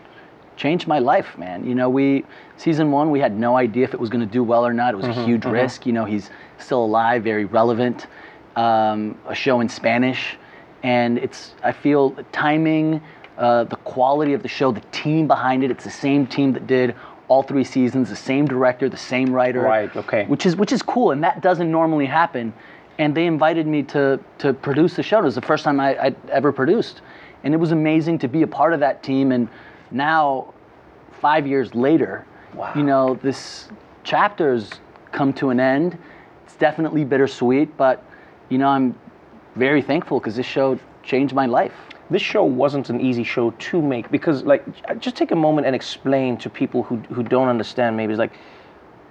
changed 0.57 0.87
my 0.87 0.99
life, 0.99 1.37
man. 1.37 1.65
You 1.65 1.75
know, 1.75 1.89
we 1.89 2.25
season 2.57 2.91
one 2.91 3.11
we 3.11 3.19
had 3.19 3.37
no 3.37 3.55
idea 3.55 3.85
if 3.85 3.93
it 3.93 3.99
was 3.99 4.09
going 4.09 4.25
to 4.25 4.31
do 4.31 4.43
well 4.43 4.65
or 4.65 4.73
not. 4.73 4.93
It 4.93 4.97
was 4.97 5.05
Mhm, 5.05 5.17
a 5.17 5.25
huge 5.25 5.43
mhm. 5.43 5.51
risk. 5.53 5.85
You 5.85 5.93
know, 5.93 6.05
he's 6.05 6.29
still 6.57 6.83
alive, 6.83 7.23
very 7.23 7.45
relevant. 7.45 8.07
Um, 8.57 9.17
a 9.27 9.35
show 9.35 9.61
in 9.61 9.69
Spanish, 9.69 10.37
and 10.83 11.17
it's 11.17 11.53
I 11.63 11.71
feel 11.71 12.09
the 12.09 12.23
timing, 12.23 13.01
uh, 13.37 13.63
the 13.65 13.77
quality 13.77 14.33
of 14.33 14.41
the 14.41 14.49
show, 14.49 14.71
the 14.71 14.83
team 14.91 15.27
behind 15.27 15.63
it. 15.63 15.71
It's 15.71 15.85
the 15.85 15.89
same 15.89 16.27
team 16.27 16.51
that 16.53 16.67
did 16.67 16.93
all 17.29 17.43
three 17.43 17.63
seasons, 17.63 18.09
the 18.09 18.15
same 18.15 18.45
director, 18.45 18.89
the 18.89 18.97
same 18.97 19.31
writer. 19.31 19.61
Right, 19.61 19.95
okay. 19.95 20.25
Which 20.25 20.45
is 20.45 20.55
which 20.55 20.73
is 20.73 20.81
cool, 20.81 21.11
and 21.11 21.23
that 21.23 21.41
doesn't 21.41 21.71
normally 21.71 22.07
happen. 22.07 22.53
And 22.97 23.15
they 23.15 23.27
invited 23.27 23.65
me 23.65 23.83
to 23.83 24.19
to 24.39 24.53
produce 24.53 24.95
the 24.95 25.03
show. 25.03 25.19
It 25.19 25.23
was 25.23 25.35
the 25.35 25.41
first 25.41 25.63
time 25.63 25.79
I, 25.79 25.97
I'd 25.97 26.29
ever 26.29 26.51
produced, 26.51 27.01
and 27.43 27.53
it 27.53 27.57
was 27.57 27.71
amazing 27.71 28.19
to 28.19 28.27
be 28.27 28.41
a 28.41 28.47
part 28.47 28.73
of 28.73 28.81
that 28.81 29.03
team. 29.03 29.31
And 29.31 29.47
now, 29.91 30.53
five 31.21 31.47
years 31.47 31.73
later, 31.73 32.25
you 32.75 32.83
know 32.83 33.17
this 33.21 33.69
chapter's 34.03 34.71
come 35.11 35.31
to 35.33 35.51
an 35.51 35.59
end. 35.59 35.97
It's 36.45 36.55
definitely 36.55 37.05
bittersweet, 37.05 37.77
but 37.77 38.03
you 38.49 38.57
know 38.57 38.67
I'm 38.67 38.95
very 39.55 39.83
thankful 39.83 40.19
because 40.19 40.35
this 40.35 40.47
show 40.47 40.79
changed 41.03 41.33
my 41.33 41.45
life. 41.45 41.73
This 42.09 42.21
show 42.21 42.43
wasn't 42.43 42.89
an 42.89 42.99
easy 42.99 43.23
show 43.23 43.51
to 43.51 43.81
make 43.81 44.09
because, 44.09 44.43
like, 44.43 44.65
just 44.99 45.15
take 45.15 45.31
a 45.31 45.35
moment 45.35 45.67
and 45.67 45.75
explain 45.75 46.37
to 46.37 46.49
people 46.49 46.83
who, 46.83 46.97
who 46.97 47.21
don't 47.21 47.47
understand 47.47 47.95
maybe, 47.95 48.13
it's 48.13 48.19
like, 48.19 48.33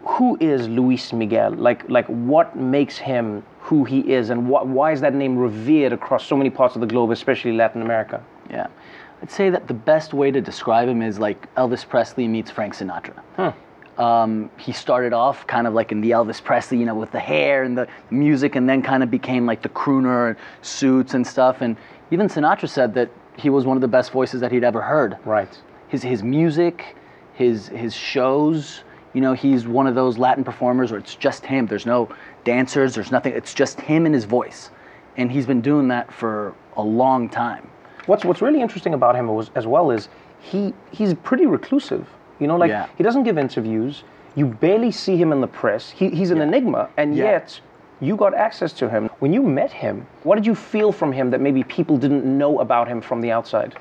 who 0.02 0.36
is 0.40 0.68
Luis 0.68 1.12
Miguel? 1.12 1.52
Like, 1.52 1.88
like 1.88 2.06
what 2.06 2.56
makes 2.56 2.98
him 2.98 3.44
who 3.60 3.84
he 3.84 4.00
is, 4.12 4.30
and 4.30 4.48
what, 4.48 4.66
why 4.66 4.92
is 4.92 5.00
that 5.02 5.14
name 5.14 5.36
revered 5.36 5.92
across 5.92 6.26
so 6.26 6.36
many 6.36 6.50
parts 6.50 6.74
of 6.74 6.80
the 6.80 6.86
globe, 6.86 7.10
especially 7.10 7.52
Latin 7.52 7.82
America? 7.82 8.24
Yeah, 8.50 8.68
I'd 9.22 9.30
say 9.30 9.50
that 9.50 9.68
the 9.68 9.74
best 9.74 10.14
way 10.14 10.30
to 10.30 10.40
describe 10.40 10.88
him 10.88 11.02
is 11.02 11.18
like 11.18 11.52
Elvis 11.56 11.86
Presley 11.86 12.26
meets 12.26 12.50
Frank 12.50 12.74
Sinatra. 12.74 13.54
Um, 13.98 14.48
he 14.56 14.72
started 14.72 15.12
off 15.12 15.44
kind 15.48 15.66
of 15.66 15.74
like 15.74 15.90
in 15.90 16.00
the 16.00 16.12
Elvis 16.12 16.42
Presley, 16.42 16.78
you 16.78 16.86
know, 16.86 16.94
with 16.94 17.10
the 17.10 17.18
hair 17.18 17.64
and 17.64 17.76
the 17.76 17.88
music, 18.10 18.54
and 18.54 18.68
then 18.68 18.80
kind 18.80 19.02
of 19.02 19.10
became 19.10 19.44
like 19.44 19.60
the 19.60 19.68
crooner 19.68 20.28
and 20.28 20.36
suits 20.62 21.14
and 21.14 21.26
stuff. 21.26 21.60
And 21.60 21.76
even 22.10 22.28
Sinatra 22.28 22.68
said 22.68 22.94
that 22.94 23.10
he 23.36 23.50
was 23.50 23.64
one 23.64 23.76
of 23.76 23.80
the 23.80 23.88
best 23.88 24.10
voices 24.10 24.40
that 24.40 24.50
he'd 24.52 24.64
ever 24.64 24.80
heard. 24.80 25.16
Right. 25.24 25.48
His 25.88 26.02
his 26.02 26.22
music, 26.22 26.96
his 27.34 27.68
his 27.68 27.94
shows. 27.94 28.82
You 29.14 29.20
know, 29.22 29.32
he's 29.32 29.66
one 29.66 29.86
of 29.86 29.94
those 29.94 30.18
Latin 30.18 30.44
performers 30.44 30.90
where 30.90 31.00
it's 31.00 31.14
just 31.14 31.44
him. 31.46 31.66
There's 31.66 31.86
no 31.86 32.08
dancers. 32.44 32.94
There's 32.94 33.10
nothing. 33.10 33.32
It's 33.32 33.54
just 33.54 33.80
him 33.80 34.04
and 34.06 34.14
his 34.14 34.24
voice, 34.24 34.70
and 35.16 35.30
he's 35.32 35.46
been 35.46 35.60
doing 35.62 35.88
that 35.88 36.12
for 36.12 36.54
a 36.76 36.82
long 36.82 37.28
time. 37.28 37.68
What's 38.06 38.24
what's 38.24 38.42
really 38.42 38.60
interesting 38.60 38.94
about 38.94 39.16
him 39.16 39.26
was, 39.28 39.50
as 39.54 39.66
well 39.66 39.90
is 39.90 40.08
he 40.40 40.74
he's 40.90 41.14
pretty 41.14 41.46
reclusive. 41.46 42.06
You 42.38 42.46
know, 42.46 42.56
like 42.56 42.68
Yeah. 42.70 42.86
he 42.96 43.02
doesn't 43.02 43.24
give 43.24 43.38
interviews. 43.38 44.04
You 44.36 44.46
barely 44.46 44.92
see 44.92 45.16
him 45.16 45.32
in 45.32 45.40
the 45.40 45.48
press. 45.48 45.90
He, 45.90 46.10
he's 46.10 46.30
an 46.30 46.40
enigma, 46.40 46.88
and 46.96 47.16
Yeah. 47.16 47.24
yet 47.24 47.60
you 48.00 48.16
got 48.16 48.34
access 48.34 48.72
to 48.74 48.88
him. 48.88 49.08
When 49.18 49.32
you 49.32 49.42
met 49.42 49.72
him, 49.72 50.06
what 50.22 50.36
did 50.36 50.46
you 50.46 50.54
feel 50.54 50.92
from 50.92 51.12
him 51.12 51.30
that 51.30 51.40
maybe 51.40 51.64
people 51.64 51.96
didn't 51.96 52.24
know 52.24 52.60
about 52.60 52.88
him 52.88 53.00
from 53.00 53.20
the 53.20 53.30
outside? 53.30 53.76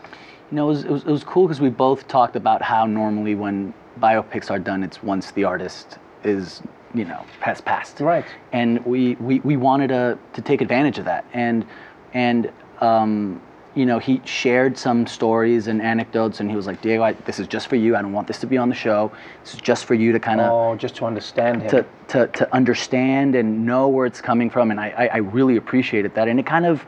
You 0.52 0.56
know, 0.56 0.66
it 0.66 0.74
was, 0.74 0.84
it 0.86 0.90
was, 0.92 1.04
it 1.04 1.12
was 1.12 1.24
cool 1.24 1.48
because 1.48 1.62
we 1.62 1.70
both 1.70 2.08
talked 2.08 2.36
about 2.36 2.62
how 2.62 2.86
normally 2.86 3.36
when 3.36 3.74
biopics 4.00 4.50
are 4.50 4.60
done, 4.60 4.84
it's 4.84 5.04
once 5.04 5.32
the 5.32 5.44
artist 5.44 5.98
is, 6.24 6.62
you 6.94 7.06
know, 7.06 7.24
has 7.42 7.62
passed. 7.62 8.00
Right. 8.00 8.26
And 8.54 8.84
we, 8.86 9.16
we, 9.16 9.40
we 9.42 9.58
wanted 9.58 9.90
to, 9.90 10.18
to 10.34 10.42
take 10.42 10.62
advantage 10.62 10.98
of 11.00 11.06
that. 11.06 11.26
And, 11.34 11.66
and 12.14 12.52
um, 12.80 13.42
you 13.78 13.86
know, 13.86 14.00
he 14.00 14.20
shared 14.26 14.76
some 14.76 15.06
stories 15.06 15.68
and 15.68 15.84
anecdotes, 15.84 16.40
and 16.40 16.50
he 16.50 16.56
was 16.56 16.66
like, 16.66 16.82
Diego, 16.82 17.04
I, 17.04 17.14
this 17.14 17.38
is 17.40 17.48
just 17.48 17.68
for 17.68 17.76
you. 17.76 17.96
I 17.96 18.02
don't 18.02 18.12
want 18.12 18.28
this 18.28 18.40
to 18.40 18.48
be 18.48 18.58
on 18.58 18.70
the 18.70 18.76
show. 18.76 19.12
This 19.44 19.54
is 19.54 19.62
just 19.62 19.86
for 19.86 19.94
you 19.94 20.12
to 20.12 20.20
kind 20.20 20.42
of 20.42 20.52
Oh, 20.52 20.76
just 20.76 20.96
to 20.96 21.06
understand 21.06 21.62
him. 21.62 21.70
to, 21.70 21.86
to, 22.08 22.28
to 22.28 22.54
understand 22.56 23.36
and 23.36 23.68
know 23.68 23.88
where 23.88 24.08
it's 24.08 24.20
coming 24.20 24.50
from. 24.50 24.72
And 24.72 24.80
I, 24.80 24.90
I, 24.90 25.08
I 25.08 25.18
really 25.18 25.58
appreciated 25.58 26.16
that. 26.16 26.28
And 26.28 26.40
it 26.40 26.46
kind 26.48 26.66
of, 26.66 26.84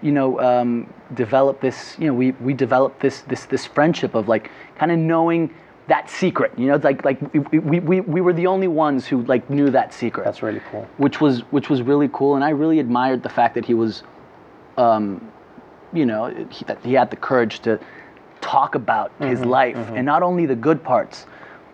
you 0.00 0.12
know, 0.12 0.38
um, 0.38 0.92
developed 1.14 1.60
this, 1.60 1.96
you 1.98 2.06
know, 2.06 2.14
we, 2.14 2.30
we 2.32 2.54
developed 2.54 3.00
this, 3.00 3.22
this, 3.22 3.46
this 3.46 3.66
friendship 3.66 4.14
of 4.14 4.28
like 4.28 4.48
kind 4.76 4.92
of 4.92 4.98
knowing 5.00 5.52
that 5.88 6.08
secret, 6.08 6.52
you 6.56 6.68
know, 6.68 6.76
it's 6.76 6.84
like, 6.84 7.04
like 7.04 7.20
we, 7.32 7.58
we, 7.58 7.80
we, 7.80 8.00
we 8.00 8.20
were 8.20 8.32
the 8.32 8.46
only 8.46 8.68
ones 8.68 9.08
who 9.08 9.22
like 9.22 9.50
knew 9.50 9.70
that 9.70 9.92
secret. 9.92 10.22
That's 10.22 10.40
really 10.40 10.62
cool. 10.70 10.86
Which 10.98 11.20
was, 11.20 11.40
which 11.50 11.68
was 11.68 11.82
really 11.82 12.08
cool. 12.12 12.36
And 12.36 12.44
I 12.44 12.50
really 12.50 12.78
admired 12.78 13.24
the 13.24 13.28
fact 13.28 13.56
that 13.56 13.64
he 13.64 13.74
was, 13.74 14.04
um, 14.76 15.31
you 15.92 16.06
know, 16.06 16.32
he, 16.50 16.64
that 16.64 16.78
he 16.84 16.94
had 16.94 17.10
the 17.10 17.16
courage 17.16 17.60
to 17.60 17.78
talk 18.40 18.74
about 18.74 19.12
his 19.20 19.40
Mhm, 19.40 19.46
life 19.46 19.76
mhm. 19.76 19.96
and 19.96 20.06
not 20.06 20.22
only 20.22 20.46
the 20.46 20.56
good 20.56 20.82
parts, 20.82 21.26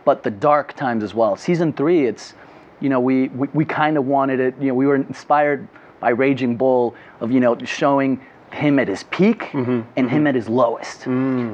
but 0.04 0.22
the 0.22 0.31
dark 0.31 0.74
times 0.74 1.02
as 1.02 1.14
well. 1.14 1.37
Season 1.37 1.72
three, 1.72 2.07
it's, 2.07 2.35
you 2.81 2.88
know, 2.88 3.00
we, 3.00 3.28
we, 3.28 3.48
we 3.54 3.64
kind 3.64 3.96
of 3.96 4.07
wanted 4.07 4.40
it, 4.40 4.54
you 4.61 4.68
know, 4.68 4.74
we 4.74 4.87
were 4.87 4.96
inspired 4.96 5.66
by 6.00 6.11
Raging 6.11 6.57
Bull 6.57 6.94
of, 7.20 7.31
you 7.33 7.40
know, 7.40 7.57
showing 7.64 8.20
him 8.52 8.78
at 8.78 8.88
his 8.88 9.02
peak 9.04 9.50
and 9.52 9.85
him 10.11 10.26
at 10.26 10.35
his 10.35 10.48
lowest, 10.48 11.07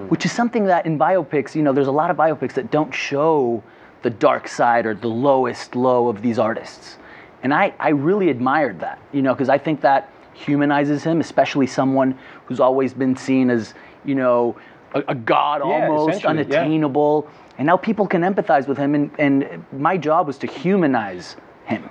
which 0.09 0.25
is 0.25 0.31
something 0.33 0.65
that 0.67 0.87
in 0.87 0.97
biopics, 0.99 1.55
you 1.55 1.63
know, 1.63 1.73
there's 1.73 1.89
a 1.89 1.93
lot 1.93 2.11
of 2.11 2.17
biopics 2.17 2.53
that 2.53 2.71
don't 2.71 2.95
show 2.95 3.63
the 4.03 4.11
dark 4.11 4.47
side 4.47 4.87
or 4.87 4.95
the 4.95 5.09
lowest 5.09 5.75
low 5.75 6.09
of 6.09 6.23
these 6.23 6.39
artists. 6.39 6.99
And 7.43 7.53
I, 7.53 7.73
I 7.81 7.89
really 7.89 8.29
admired 8.31 8.79
that, 8.81 8.99
you 9.13 9.23
know, 9.23 9.35
because 9.35 9.49
I 9.49 9.59
think 9.59 9.81
that 9.81 10.09
humanizes 10.35 11.03
him, 11.05 11.21
especially 11.21 11.67
someone 11.67 12.19
who's 12.47 12.61
always 12.61 12.93
been 12.93 13.17
seen 13.17 13.51
as, 13.51 13.75
you 14.05 14.15
know, 14.15 14.57
a, 14.95 15.03
a 15.09 15.15
god 15.15 15.61
Yeah, 15.65 15.89
almost, 15.89 16.19
essentially, 16.19 16.45
yeah. 16.51 16.61
unattainable. 16.61 17.29
And 17.59 17.67
now 17.67 17.77
people 17.77 18.07
can 18.07 18.23
empathize 18.23 18.67
with 18.67 18.77
him. 18.79 18.95
And, 18.95 19.11
and 19.19 19.65
my 19.73 19.97
job 19.97 20.27
was 20.27 20.39
to 20.39 20.47
humanize 20.47 21.37
him 21.67 21.89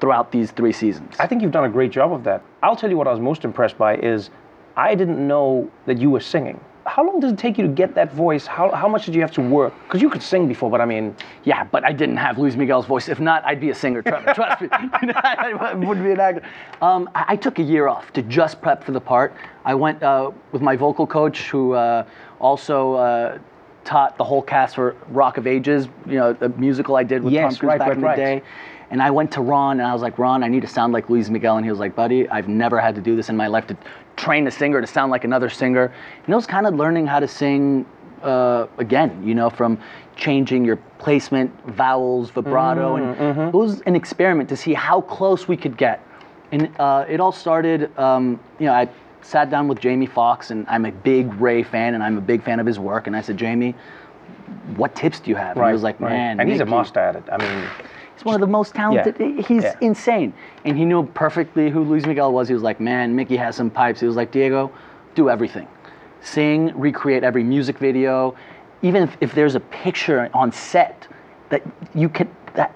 throughout 0.00 0.32
these 0.32 0.50
three 0.50 0.72
seasons. 0.72 1.16
I 1.18 1.26
think 1.26 1.42
you've 1.42 1.52
done 1.52 1.64
a 1.64 1.68
great 1.70 1.90
job 1.90 2.12
of 2.12 2.24
that. 2.24 2.42
I'll 2.62 2.76
tell 2.76 2.90
you 2.90 2.96
what 2.96 3.06
I 3.06 3.10
was 3.10 3.20
most 3.20 3.44
impressed 3.44 3.76
by 3.76 3.96
is 3.96 4.30
I 4.76 4.94
didn't 4.94 5.26
know 5.26 5.70
that 5.86 5.98
you 5.98 6.10
were 6.10 6.20
singing. 6.20 6.60
How 6.90 7.06
long 7.06 7.20
does 7.20 7.30
it 7.30 7.38
take 7.38 7.56
you 7.56 7.64
to 7.68 7.72
get 7.72 7.94
that 7.94 8.12
voice? 8.12 8.48
How, 8.48 8.72
how 8.72 8.88
much 8.88 9.06
did 9.06 9.14
you 9.14 9.20
have 9.20 9.30
to 9.32 9.40
work? 9.40 9.72
Because 9.84 10.02
you 10.02 10.10
could 10.10 10.24
sing 10.24 10.48
before, 10.48 10.68
but 10.68 10.80
I 10.80 10.86
mean, 10.86 11.14
Yeah, 11.44 11.62
but 11.62 11.84
I 11.84 11.92
didn't 11.92 12.16
have 12.16 12.36
Luis 12.36 12.56
Miguel's 12.56 12.84
voice. 12.84 13.08
If 13.08 13.20
not, 13.20 13.44
I'd 13.44 13.60
be 13.60 13.70
a 13.70 13.74
singer. 13.76 14.02
Trust, 14.02 14.34
trust 14.34 14.60
me, 14.60 14.68
I 14.72 15.52
wouldn't 15.74 16.04
be 16.04 16.10
an 16.10 16.18
actor. 16.18 16.42
Um, 16.82 17.08
I, 17.14 17.26
I 17.28 17.36
took 17.36 17.60
a 17.60 17.62
year 17.62 17.86
off 17.86 18.12
to 18.14 18.22
just 18.22 18.60
prep 18.60 18.82
for 18.82 18.90
the 18.90 19.00
part. 19.00 19.36
I 19.64 19.72
went 19.72 20.02
uh, 20.02 20.32
with 20.50 20.62
my 20.62 20.74
vocal 20.74 21.06
coach, 21.06 21.48
who 21.48 21.74
uh, 21.74 22.04
also 22.40 22.94
uh, 22.94 23.38
taught 23.84 24.18
the 24.18 24.24
whole 24.24 24.42
cast 24.42 24.74
for 24.74 24.96
Rock 25.10 25.38
of 25.38 25.46
Ages. 25.46 25.86
You 26.06 26.16
know, 26.16 26.32
the 26.32 26.48
musical 26.48 26.96
I 26.96 27.04
did 27.04 27.22
with 27.22 27.32
Yes, 27.32 27.52
Tom 27.52 27.58
Cruise 27.60 27.68
right, 27.68 27.78
back 27.78 27.88
right, 27.88 27.96
in 27.96 28.00
the 28.00 28.06
right. 28.08 28.16
day. 28.16 28.42
And 28.90 29.00
I 29.00 29.12
went 29.12 29.30
to 29.32 29.40
Ron 29.40 29.78
and 29.78 29.88
I 29.88 29.92
was 29.92 30.02
like, 30.02 30.18
Ron, 30.18 30.42
I 30.42 30.48
need 30.48 30.62
to 30.62 30.66
sound 30.66 30.92
like 30.92 31.08
Luis 31.08 31.30
Miguel. 31.30 31.56
And 31.56 31.64
he 31.64 31.70
was 31.70 31.78
like, 31.78 31.94
Buddy, 31.94 32.28
I've 32.28 32.48
never 32.48 32.80
had 32.80 32.96
to 32.96 33.00
do 33.00 33.14
this 33.14 33.28
in 33.28 33.36
my 33.36 33.46
life 33.46 33.68
to 33.68 33.76
train 34.20 34.46
a 34.46 34.50
singer 34.50 34.80
to 34.80 34.86
sound 34.86 35.10
like 35.10 35.24
another 35.24 35.48
singer. 35.48 35.84
And 36.24 36.28
it 36.28 36.36
was 36.36 36.46
kind 36.46 36.66
of 36.66 36.74
learning 36.74 37.06
how 37.06 37.20
to 37.20 37.28
sing 37.28 37.86
uh, 38.22 38.66
again, 38.78 39.22
you 39.26 39.34
know, 39.34 39.48
from 39.48 39.78
changing 40.14 40.64
your 40.64 40.76
placement, 40.98 41.50
vowels, 41.66 42.30
vibrato. 42.30 42.96
Mm, 42.96 43.18
and 43.18 43.48
it 43.48 43.54
was 43.54 43.80
an 43.82 43.96
experiment 43.96 44.48
to 44.50 44.56
see 44.56 44.74
how 44.74 45.00
close 45.00 45.48
we 45.48 45.56
could 45.56 45.76
get. 45.76 46.06
And 46.52 46.70
uh, 46.78 47.06
it 47.08 47.20
all 47.20 47.32
started, 47.32 47.96
um, 47.98 48.38
you 48.58 48.66
know, 48.66 48.74
I 48.74 48.88
sat 49.22 49.50
down 49.50 49.68
with 49.68 49.80
Jamie 49.80 50.06
Foxx, 50.06 50.50
and 50.50 50.66
I'm 50.68 50.84
a 50.84 50.92
big 50.92 51.32
Ray 51.34 51.62
fan, 51.62 51.94
and 51.94 52.02
I'm 52.02 52.18
a 52.18 52.20
big 52.20 52.42
fan 52.42 52.60
of 52.60 52.66
his 52.66 52.78
work. 52.78 53.06
And 53.06 53.16
I 53.16 53.22
said, 53.22 53.36
Jamie, 53.36 53.74
what 54.76 54.94
tips 54.94 55.20
do 55.20 55.30
you 55.30 55.36
have? 55.36 55.56
And 55.56 55.66
he 55.66 55.72
was 55.72 55.82
like, 55.82 56.00
right. 56.00 56.10
man, 56.10 56.40
and 56.40 56.50
he's 56.50 56.60
a 56.60 56.66
master 56.66 57.00
at 57.00 57.16
it. 57.16 57.24
I 57.32 57.38
mean, 57.38 57.68
He's 58.20 58.26
one 58.26 58.34
of 58.34 58.42
the 58.42 58.46
most 58.46 58.74
talented. 58.74 59.16
He's 59.46 59.62
Yeah. 59.64 59.76
insane. 59.80 60.34
And 60.66 60.76
he 60.76 60.84
knew 60.84 61.04
perfectly 61.04 61.70
who 61.70 61.82
Luis 61.82 62.04
Miguel 62.04 62.34
was. 62.34 62.48
He 62.48 62.54
was 62.54 62.62
like, 62.62 62.78
man, 62.78 63.16
Mickey 63.16 63.38
has 63.38 63.56
some 63.56 63.70
pipes. 63.70 63.98
He 63.98 64.06
was 64.06 64.14
like, 64.14 64.30
Diego, 64.30 64.70
do 65.14 65.30
everything. 65.30 65.66
Sing, 66.20 66.70
recreate 66.78 67.24
every 67.24 67.42
music 67.42 67.78
video. 67.78 68.34
Even 68.82 69.04
if, 69.04 69.16
if 69.22 69.34
there's 69.34 69.54
a 69.54 69.60
picture 69.60 70.28
on 70.34 70.52
set 70.52 71.08
that 71.48 71.62
you 71.94 72.10
can 72.10 72.28
that 72.52 72.74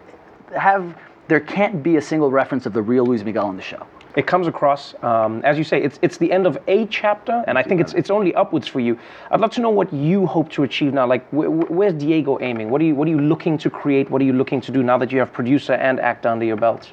have, 0.57 0.97
there 1.29 1.41
can't 1.41 1.83
be 1.83 1.97
a 1.97 2.03
single 2.03 2.31
reference 2.31 2.65
of 2.65 2.73
the 2.73 2.81
real 2.81 3.05
Luis 3.05 3.23
Miguel 3.23 3.45
on 3.45 3.57
the 3.57 3.63
show. 3.63 3.87
It 4.17 4.27
comes 4.27 4.47
across, 4.47 4.95
um, 5.03 5.41
as 5.45 5.59
you 5.59 5.65
say, 5.65 5.83
it's, 5.83 5.99
it's 6.01 6.19
the 6.19 6.31
end 6.31 6.47
of 6.47 6.57
a 6.69 6.87
chapter, 6.87 7.43
and 7.49 7.59
I 7.59 7.63
think 7.63 7.81
it's, 7.81 7.95
it's 7.95 8.11
only 8.11 8.33
upwards 8.35 8.69
for 8.69 8.79
you. 8.79 8.97
I'd 9.31 9.41
love 9.41 9.51
to 9.53 9.61
know 9.61 9.71
what 9.71 9.93
you 9.93 10.27
hope 10.27 10.51
to 10.53 10.63
achieve 10.63 10.93
now. 10.95 11.07
Like, 11.07 11.29
wh- 11.31 11.51
wh- 11.51 11.71
where's 11.71 11.95
Diego 11.95 12.39
aiming? 12.41 12.71
What 12.71 12.81
are, 12.81 12.85
you, 12.85 12.95
what 12.95 13.09
are 13.09 13.11
you 13.11 13.21
looking 13.21 13.59
to 13.59 13.71
create? 13.71 14.11
What 14.11 14.23
are 14.23 14.25
you 14.25 14.33
looking 14.33 14.61
to 14.63 14.73
do 14.73 14.83
now 14.85 14.99
that 14.99 15.11
you 15.11 15.19
have 15.19 15.33
producer 15.33 15.73
and 15.73 15.99
actor 15.99 16.29
under 16.29 16.45
your 16.45 16.57
belt? 16.57 16.93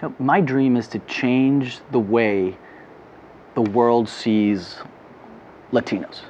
You 0.00 0.08
know, 0.08 0.14
my 0.18 0.40
dream 0.40 0.76
is 0.76 0.88
to 0.88 0.98
change 1.00 1.80
the 1.90 2.00
way 2.00 2.56
the 3.54 3.62
world 3.62 4.08
sees 4.08 4.78
Latinos. 5.72 6.20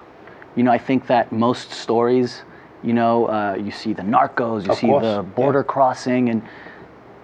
You 0.56 0.64
know, 0.64 0.72
I 0.72 0.78
think 0.78 1.06
that 1.06 1.30
most 1.30 1.70
stories, 1.70 2.42
you 2.82 2.92
know, 2.92 3.26
uh, 3.26 3.54
you 3.54 3.70
see 3.70 3.92
the 3.92 4.02
narcos, 4.02 4.64
you 4.64 4.72
Of 4.72 4.78
see 4.78 4.88
course, 4.88 5.04
the 5.04 5.22
border 5.22 5.62
crossing, 5.62 6.30
and 6.30 6.42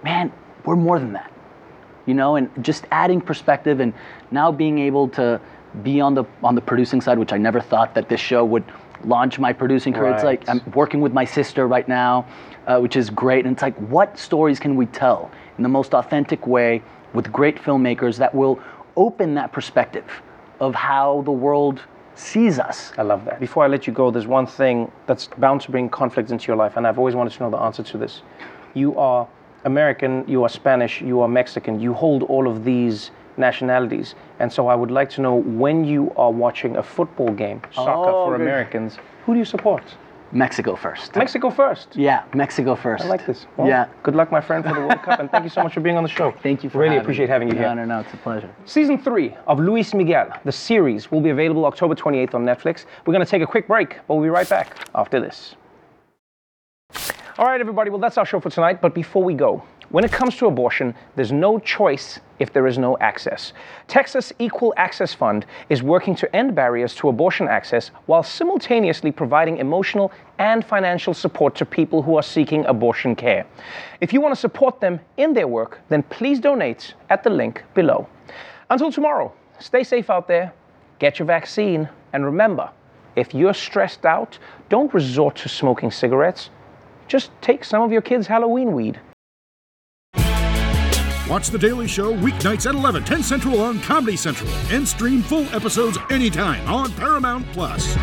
man, 0.03 0.31
we're 0.65 0.77
more 0.77 0.99
than 0.99 1.13
that. 1.13 1.31
You 2.09 2.15
know, 2.15 2.37
and 2.37 2.49
just 2.65 2.85
adding 2.89 3.21
perspective, 3.21 3.79
and 3.79 3.93
now 4.31 4.51
being 4.51 4.79
able 4.79 5.07
to 5.09 5.39
be 5.83 6.01
on 6.01 6.15
the 6.15 6.25
on 6.43 6.55
the 6.55 6.61
producing 6.61 7.01
side, 7.01 7.19
which 7.19 7.33
I 7.33 7.37
never 7.37 7.61
thought 7.61 7.93
that 7.93 8.09
this 8.09 8.19
show 8.19 8.43
would 8.43 8.63
launch 9.05 9.37
my 9.37 9.53
producing 9.53 9.93
career. 9.93 10.13
It's 10.15 10.23
like 10.23 10.49
I'm 10.49 10.61
working 10.73 11.01
with 11.01 11.13
my 11.13 11.25
sister 11.25 11.67
right 11.67 11.87
now, 11.87 12.25
uh, 12.65 12.79
which 12.79 12.95
is 12.95 13.11
great. 13.11 13.45
And 13.45 13.53
it's 13.53 13.61
like, 13.61 13.77
what 13.77 14.17
stories 14.17 14.59
can 14.59 14.75
we 14.75 14.87
tell 14.87 15.29
in 15.57 15.63
the 15.63 15.69
most 15.69 15.93
authentic 15.93 16.47
way 16.47 16.81
with 17.13 17.31
great 17.31 17.57
filmmakers 17.57 18.17
that 18.17 18.33
will 18.33 18.59
open 18.95 19.35
that 19.35 19.51
perspective 19.51 20.09
of 20.59 20.73
how 20.75 21.21
the 21.21 21.31
world 21.31 21.81
sees 22.15 22.59
us? 22.59 22.91
I 22.97 23.03
love 23.03 23.23
that. 23.25 23.39
Before 23.39 23.63
I 23.63 23.67
let 23.67 23.87
you 23.87 23.93
go, 23.93 24.11
there's 24.11 24.27
one 24.27 24.47
thing 24.47 24.91
that's 25.07 25.27
bound 25.37 25.61
to 25.61 25.71
bring 25.71 25.89
conflict 25.89 26.31
into 26.31 26.47
your 26.47 26.57
life, 26.57 26.75
and 26.75 26.87
I've 26.87 26.97
always 26.97 27.15
wanted 27.15 27.33
to 27.33 27.43
know 27.43 27.51
the 27.51 27.57
answer 27.57 27.83
to 27.83 27.97
this. 27.97 28.23
You 28.73 28.97
are 28.97 29.27
American, 29.65 30.23
you 30.27 30.43
are 30.43 30.49
Spanish, 30.49 31.01
you 31.01 31.21
are 31.21 31.27
Mexican, 31.27 31.79
you 31.79 31.93
hold 31.93 32.23
all 32.23 32.47
of 32.47 32.63
these 32.63 33.11
nationalities. 33.37 34.15
And 34.39 34.51
so 34.51 34.67
I 34.67 34.75
would 34.75 34.91
like 34.91 35.09
to 35.11 35.21
know 35.21 35.35
when 35.35 35.83
you 35.85 36.11
are 36.17 36.31
watching 36.31 36.77
a 36.77 36.83
football 36.83 37.31
game, 37.31 37.61
soccer 37.71 38.09
Oh, 38.11 38.25
for 38.25 38.37
good. 38.37 38.41
Americans, 38.41 38.97
who 39.25 39.33
do 39.33 39.39
you 39.39 39.45
support? 39.45 39.83
Mexico 40.31 40.75
first. 40.75 41.15
Mexico 41.15 41.49
first. 41.49 41.95
Yeah, 41.95 42.23
Mexico 42.35 42.75
first. 42.75 43.03
I 43.03 43.07
like 43.07 43.25
this. 43.25 43.47
Well, 43.57 43.67
yeah. 43.67 43.87
Good 44.03 44.13
luck, 44.15 44.31
my 44.31 44.39
friend, 44.39 44.63
for 44.63 44.75
the 44.75 44.79
World 44.81 45.01
Cup, 45.01 45.19
and 45.19 45.29
thank 45.31 45.43
you 45.43 45.49
so 45.49 45.63
much 45.63 45.73
for 45.73 45.79
being 45.79 45.97
on 45.97 46.03
the 46.03 46.09
show. 46.09 46.31
Thank 46.43 46.63
you 46.63 46.69
for 46.69 46.77
Really 46.77 46.89
having 46.93 47.01
appreciate 47.05 47.25
me. 47.25 47.31
having 47.31 47.47
you 47.49 47.55
here. 47.55 47.73
No, 47.73 47.83
no, 47.83 47.99
it's 48.01 48.13
a 48.13 48.17
pleasure. 48.17 48.53
Season 48.65 48.99
three 48.99 49.35
of 49.47 49.59
Luis 49.59 49.91
Miguel, 49.95 50.29
the 50.45 50.51
series, 50.51 51.09
will 51.09 51.21
be 51.21 51.31
available 51.31 51.65
October 51.65 51.95
28th 51.95 52.35
on 52.35 52.45
Netflix. 52.45 52.85
We're 53.07 53.13
going 53.13 53.25
to 53.25 53.29
take 53.31 53.41
a 53.41 53.47
quick 53.47 53.67
break, 53.67 53.97
but 54.07 54.13
we'll 54.13 54.23
be 54.23 54.29
right 54.29 54.47
back 54.47 54.77
after 54.93 55.19
this. 55.19 55.55
All 57.39 57.45
right, 57.45 57.61
everybody, 57.61 57.89
well, 57.89 58.01
that's 58.01 58.17
our 58.17 58.25
show 58.25 58.41
for 58.41 58.49
tonight. 58.49 58.81
But 58.81 58.93
before 58.93 59.23
we 59.23 59.33
go, 59.33 59.63
when 59.91 60.03
it 60.03 60.11
comes 60.11 60.35
to 60.35 60.47
abortion, 60.47 60.93
there's 61.15 61.31
no 61.31 61.57
choice 61.57 62.19
if 62.37 62.51
there 62.51 62.67
is 62.67 62.77
no 62.77 62.97
access. 62.97 63.53
Texas 63.87 64.33
Equal 64.39 64.73
Access 64.75 65.13
Fund 65.13 65.45
is 65.69 65.81
working 65.81 66.15
to 66.15 66.35
end 66.35 66.53
barriers 66.53 66.93
to 66.95 67.07
abortion 67.07 67.47
access 67.47 67.91
while 68.07 68.23
simultaneously 68.23 69.13
providing 69.13 69.55
emotional 69.55 70.11
and 70.37 70.65
financial 70.65 71.13
support 71.13 71.55
to 71.55 71.65
people 71.65 72.01
who 72.01 72.17
are 72.17 72.23
seeking 72.23 72.65
abortion 72.65 73.15
care. 73.15 73.45
If 74.01 74.11
you 74.11 74.19
want 74.19 74.35
to 74.35 74.41
support 74.41 74.81
them 74.81 74.99
in 75.15 75.31
their 75.31 75.47
work, 75.47 75.79
then 75.87 76.03
please 76.03 76.41
donate 76.41 76.93
at 77.09 77.23
the 77.23 77.29
link 77.29 77.63
below. 77.73 78.09
Until 78.69 78.91
tomorrow, 78.91 79.31
stay 79.59 79.85
safe 79.85 80.09
out 80.09 80.27
there, 80.27 80.51
get 80.99 81.19
your 81.19 81.25
vaccine, 81.25 81.87
and 82.11 82.25
remember 82.25 82.69
if 83.15 83.33
you're 83.33 83.53
stressed 83.53 84.05
out, 84.05 84.37
don't 84.67 84.93
resort 84.93 85.37
to 85.37 85.47
smoking 85.47 85.89
cigarettes. 85.89 86.49
Just 87.09 87.31
take 87.41 87.65
some 87.65 87.81
of 87.81 87.91
your 87.91 88.01
kids' 88.01 88.27
Halloween 88.27 88.71
weed. 88.71 89.01
Watch 91.27 91.49
The 91.49 91.59
Daily 91.59 91.87
Show 91.87 92.13
weeknights 92.13 92.67
at 92.67 92.75
11, 92.75 93.03
10 93.03 93.23
Central 93.23 93.61
on 93.61 93.79
Comedy 93.81 94.15
Central, 94.15 94.49
and 94.71 94.87
stream 94.87 95.21
full 95.21 95.43
episodes 95.53 95.97
anytime 96.09 96.65
on 96.67 96.91
Paramount 96.93 97.45
Plus. 97.51 97.95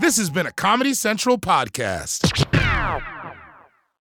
This 0.00 0.16
has 0.16 0.30
been 0.30 0.46
a 0.46 0.52
Comedy 0.52 0.94
Central 0.94 1.38
podcast. 1.38 2.55